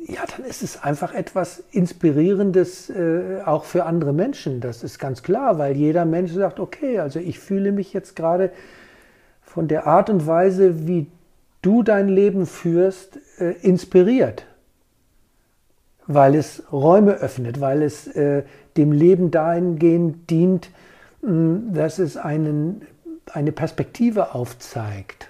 ja, 0.06 0.22
dann 0.36 0.46
ist 0.46 0.64
es 0.64 0.82
einfach 0.84 1.14
etwas 1.14 1.64
Inspirierendes 1.72 2.90
äh, 2.90 3.42
auch 3.46 3.64
für 3.64 3.86
andere 3.86 4.14
Menschen. 4.14 4.60
Das 4.60 4.84
ist 4.84 4.98
ganz 4.98 5.22
klar, 5.22 5.58
weil 5.60 5.76
jeder 5.76 6.06
Mensch 6.06 6.32
sagt, 6.32 6.60
okay, 6.60 7.00
also 7.00 7.20
ich 7.20 7.40
fühle 7.40 7.72
mich 7.72 7.94
jetzt 7.94 8.16
gerade 8.16 8.52
von 9.42 9.68
der 9.68 9.88
Art 9.88 10.10
und 10.10 10.26
Weise, 10.26 10.88
wie 10.88 11.08
du 11.62 11.84
dein 11.84 12.08
Leben 12.10 12.46
führst, 12.46 13.20
äh, 13.40 13.52
inspiriert. 13.62 14.46
Weil 16.10 16.34
es 16.34 16.64
Räume 16.72 17.14
öffnet, 17.14 17.62
weil 17.62 17.84
es 17.84 18.08
äh, 18.08 18.42
dem 18.78 18.92
Leben 18.92 19.30
dahingehend 19.30 20.28
dient, 20.32 20.72
mh, 21.22 21.76
dass 21.76 22.00
es 22.00 22.18
einen, 22.18 22.82
eine 23.32 23.52
Perspektive 23.52 24.34
aufzeigt, 24.34 25.30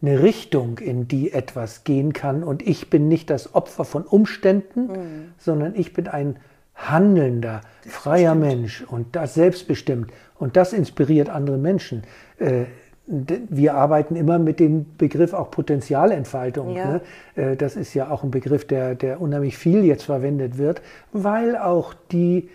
eine 0.00 0.22
Richtung, 0.22 0.78
in 0.78 1.06
die 1.06 1.34
etwas 1.34 1.84
gehen 1.84 2.14
kann. 2.14 2.42
Und 2.42 2.66
ich 2.66 2.88
bin 2.88 3.08
nicht 3.08 3.28
das 3.28 3.54
Opfer 3.54 3.84
von 3.84 4.04
Umständen, 4.04 4.86
mhm. 4.86 5.32
sondern 5.36 5.74
ich 5.74 5.92
bin 5.92 6.08
ein 6.08 6.36
handelnder, 6.74 7.60
freier 7.86 8.34
Mensch 8.34 8.82
und 8.82 9.14
das 9.14 9.34
selbstbestimmt. 9.34 10.10
Und 10.38 10.56
das 10.56 10.72
inspiriert 10.72 11.28
andere 11.28 11.58
Menschen. 11.58 12.04
Äh, 12.38 12.64
wir 13.06 13.74
arbeiten 13.74 14.14
immer 14.14 14.38
mit 14.38 14.60
dem 14.60 14.96
Begriff 14.96 15.32
auch 15.32 15.50
Potenzialentfaltung. 15.50 16.76
Ja. 16.76 16.86
Ne? 16.86 17.00
Äh, 17.34 17.56
das 17.56 17.76
ist 17.76 17.94
ja 17.94 18.10
auch 18.10 18.22
ein 18.22 18.30
Begriff, 18.30 18.66
der, 18.66 18.94
der 18.94 19.20
unheimlich 19.20 19.58
viel 19.58 19.84
jetzt 19.84 20.04
verwendet 20.04 20.56
wird, 20.58 20.82
weil 21.12 21.56
auch 21.56 21.94
die 22.12 22.48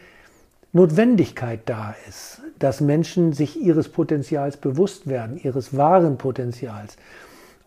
Notwendigkeit 0.73 1.61
da 1.65 1.95
ist, 2.07 2.41
dass 2.59 2.81
Menschen 2.81 3.33
sich 3.33 3.59
ihres 3.59 3.89
Potenzials 3.89 4.57
bewusst 4.57 5.07
werden, 5.07 5.39
ihres 5.41 5.75
wahren 5.75 6.17
Potenzials. 6.17 6.97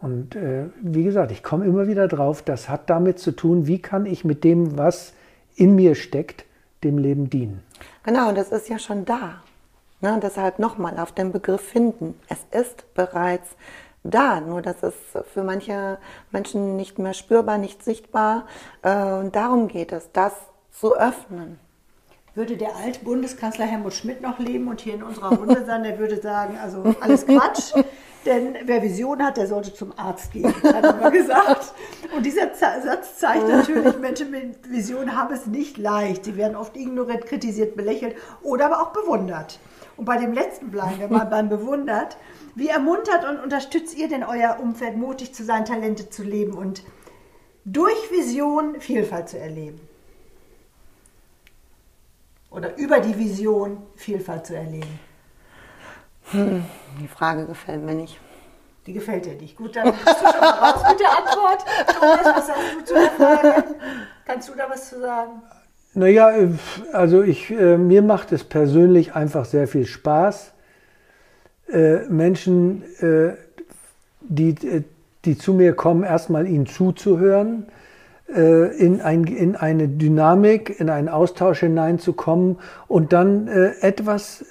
Und 0.00 0.34
äh, 0.34 0.64
wie 0.80 1.04
gesagt, 1.04 1.30
ich 1.30 1.42
komme 1.42 1.66
immer 1.66 1.86
wieder 1.86 2.08
drauf, 2.08 2.42
das 2.42 2.68
hat 2.68 2.88
damit 2.88 3.18
zu 3.18 3.32
tun, 3.32 3.66
wie 3.66 3.80
kann 3.80 4.06
ich 4.06 4.24
mit 4.24 4.44
dem, 4.44 4.78
was 4.78 5.12
in 5.56 5.74
mir 5.74 5.94
steckt, 5.94 6.46
dem 6.84 6.96
Leben 6.96 7.28
dienen. 7.28 7.60
Genau, 8.04 8.32
das 8.32 8.50
ist 8.50 8.68
ja 8.68 8.78
schon 8.78 9.04
da. 9.04 9.42
Ne, 10.02 10.18
deshalb 10.22 10.58
nochmal 10.58 10.98
auf 10.98 11.12
den 11.12 11.30
Begriff 11.30 11.60
finden. 11.60 12.18
Es 12.28 12.38
ist 12.58 12.94
bereits 12.94 13.50
da, 14.02 14.40
nur 14.40 14.62
dass 14.62 14.82
es 14.82 14.94
für 15.32 15.42
manche 15.42 15.98
Menschen 16.30 16.76
nicht 16.76 16.98
mehr 16.98 17.12
spürbar, 17.12 17.58
nicht 17.58 17.84
sichtbar. 17.84 18.46
Äh, 18.82 18.94
und 18.94 19.36
darum 19.36 19.68
geht 19.68 19.92
es, 19.92 20.10
das 20.12 20.32
zu 20.72 20.96
öffnen. 20.96 21.58
Würde 22.34 22.56
der 22.56 22.76
alte 22.76 23.00
Bundeskanzler 23.00 23.66
Helmut 23.66 23.92
Schmidt 23.92 24.22
noch 24.22 24.38
leben 24.38 24.68
und 24.68 24.80
hier 24.80 24.94
in 24.94 25.02
unserer 25.02 25.34
Runde 25.36 25.64
sein, 25.66 25.82
der 25.82 25.98
würde 25.98 26.22
sagen, 26.22 26.56
also 26.62 26.94
alles 27.00 27.26
Quatsch. 27.26 27.74
Denn 28.24 28.54
wer 28.64 28.82
Vision 28.82 29.22
hat, 29.22 29.36
der 29.36 29.46
sollte 29.46 29.74
zum 29.74 29.92
Arzt 29.98 30.32
gehen, 30.32 30.54
hat 30.62 30.84
er 30.84 30.94
mal 30.94 31.10
gesagt. 31.10 31.74
Und 32.14 32.24
dieser 32.24 32.54
Satz 32.54 33.18
zeigt 33.18 33.48
natürlich, 33.48 33.98
Menschen 33.98 34.30
mit 34.30 34.70
Vision 34.70 35.16
haben 35.16 35.34
es 35.34 35.46
nicht 35.46 35.76
leicht. 35.76 36.26
Sie 36.26 36.36
werden 36.36 36.54
oft 36.54 36.76
ignoriert, 36.76 37.26
kritisiert, 37.26 37.76
belächelt 37.76 38.14
oder 38.42 38.66
aber 38.66 38.82
auch 38.82 38.92
bewundert. 38.92 39.58
Und 40.00 40.06
bei 40.06 40.16
dem 40.16 40.32
letzten 40.32 40.70
bleiben 40.70 40.98
wir 40.98 41.08
mal 41.08 41.26
beim 41.26 41.50
bewundert. 41.50 42.16
Wie 42.54 42.68
ermuntert 42.68 43.28
und 43.28 43.38
unterstützt 43.38 43.94
ihr 43.94 44.08
denn 44.08 44.24
euer 44.24 44.58
Umfeld, 44.58 44.96
mutig 44.96 45.34
zu 45.34 45.44
sein, 45.44 45.66
Talente 45.66 46.08
zu 46.08 46.22
leben 46.22 46.54
und 46.54 46.82
durch 47.66 48.10
Vision 48.10 48.80
Vielfalt 48.80 49.28
zu 49.28 49.38
erleben? 49.38 49.78
Oder 52.48 52.78
über 52.78 53.00
die 53.00 53.18
Vision 53.18 53.82
Vielfalt 53.94 54.46
zu 54.46 54.56
erleben? 54.56 54.98
Hm, 56.30 56.64
die 56.98 57.08
Frage 57.08 57.44
gefällt 57.44 57.82
mir 57.82 57.94
nicht. 57.94 58.18
Die 58.86 58.94
gefällt 58.94 59.26
dir 59.26 59.34
nicht. 59.34 59.54
Gut, 59.54 59.76
dann 59.76 59.92
bist 59.92 60.06
du 60.06 60.32
schon 60.32 60.44
raus 60.44 60.82
mit 60.88 60.98
der 60.98 61.18
Antwort. 61.18 61.64
Thomas, 61.88 62.36
was 62.36 62.46
sagst 62.46 62.74
du 62.74 62.84
zu 62.86 62.94
der 62.94 63.10
Frage? 63.10 63.64
Kannst 64.24 64.48
du 64.48 64.54
da 64.54 64.70
was 64.70 64.88
zu 64.88 64.98
sagen? 64.98 65.42
Naja, 65.94 66.30
äh, 66.30 66.48
also 66.92 67.22
ich, 67.22 67.50
äh, 67.50 67.76
mir 67.76 68.02
macht 68.02 68.32
es 68.32 68.44
persönlich 68.44 69.14
einfach 69.14 69.44
sehr 69.44 69.66
viel 69.66 69.86
Spaß, 69.86 70.52
äh, 71.72 72.08
Menschen, 72.08 72.82
äh, 73.00 73.34
die, 74.20 74.50
äh, 74.50 74.82
die 75.24 75.36
zu 75.36 75.52
mir 75.52 75.74
kommen, 75.74 76.04
erstmal 76.04 76.46
ihnen 76.46 76.66
zuzuhören, 76.66 77.66
äh, 78.32 78.76
in, 78.76 79.00
ein, 79.00 79.24
in 79.24 79.56
eine 79.56 79.88
Dynamik, 79.88 80.80
in 80.80 80.90
einen 80.90 81.08
Austausch 81.08 81.60
hineinzukommen 81.60 82.58
und 82.86 83.12
dann 83.12 83.48
etwas 83.48 84.44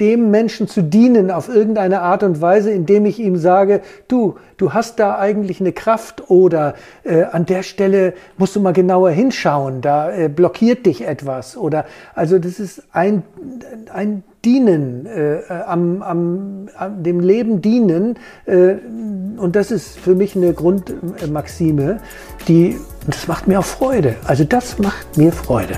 dem 0.00 0.30
Menschen 0.30 0.68
zu 0.68 0.82
dienen 0.82 1.30
auf 1.30 1.48
irgendeine 1.48 2.02
Art 2.02 2.22
und 2.22 2.40
Weise, 2.40 2.70
indem 2.70 3.06
ich 3.06 3.18
ihm 3.18 3.36
sage, 3.36 3.80
du, 4.06 4.36
du 4.56 4.72
hast 4.72 4.98
da 5.00 5.18
eigentlich 5.18 5.60
eine 5.60 5.72
Kraft 5.72 6.30
oder 6.30 6.74
äh, 7.04 7.24
an 7.24 7.46
der 7.46 7.62
Stelle 7.62 8.14
musst 8.36 8.54
du 8.54 8.60
mal 8.60 8.72
genauer 8.72 9.10
hinschauen, 9.10 9.80
da 9.80 10.10
äh, 10.10 10.28
blockiert 10.28 10.86
dich 10.86 11.06
etwas 11.06 11.56
oder 11.56 11.84
also 12.14 12.38
das 12.38 12.60
ist 12.60 12.82
ein, 12.92 13.22
ein 13.92 14.22
Dienen, 14.44 15.04
äh, 15.06 15.40
am, 15.66 16.00
am, 16.00 16.68
am 16.76 17.02
dem 17.02 17.18
Leben 17.18 17.60
dienen 17.60 18.14
äh, 18.46 18.74
und 19.36 19.56
das 19.56 19.72
ist 19.72 19.98
für 19.98 20.14
mich 20.14 20.36
eine 20.36 20.52
Grundmaxime, 20.52 21.98
die, 22.46 22.78
das 23.04 23.26
macht 23.26 23.48
mir 23.48 23.58
auch 23.58 23.64
Freude. 23.64 24.14
Also 24.24 24.44
das 24.44 24.78
macht 24.78 25.16
mir 25.16 25.32
Freude. 25.32 25.74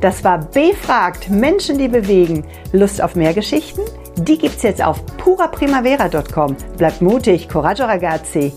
Das 0.00 0.22
war 0.24 0.38
Befragt, 0.38 1.30
Menschen, 1.30 1.78
die 1.78 1.88
bewegen. 1.88 2.44
Lust 2.72 3.02
auf 3.02 3.16
mehr 3.16 3.34
Geschichten? 3.34 3.82
Die 4.18 4.38
gibt's 4.38 4.62
jetzt 4.62 4.82
auf 4.82 5.04
puraprimavera.com. 5.18 6.56
Bleibt 6.76 7.02
mutig, 7.02 7.48
coraggio 7.48 7.86
ragazzi. 7.86 8.52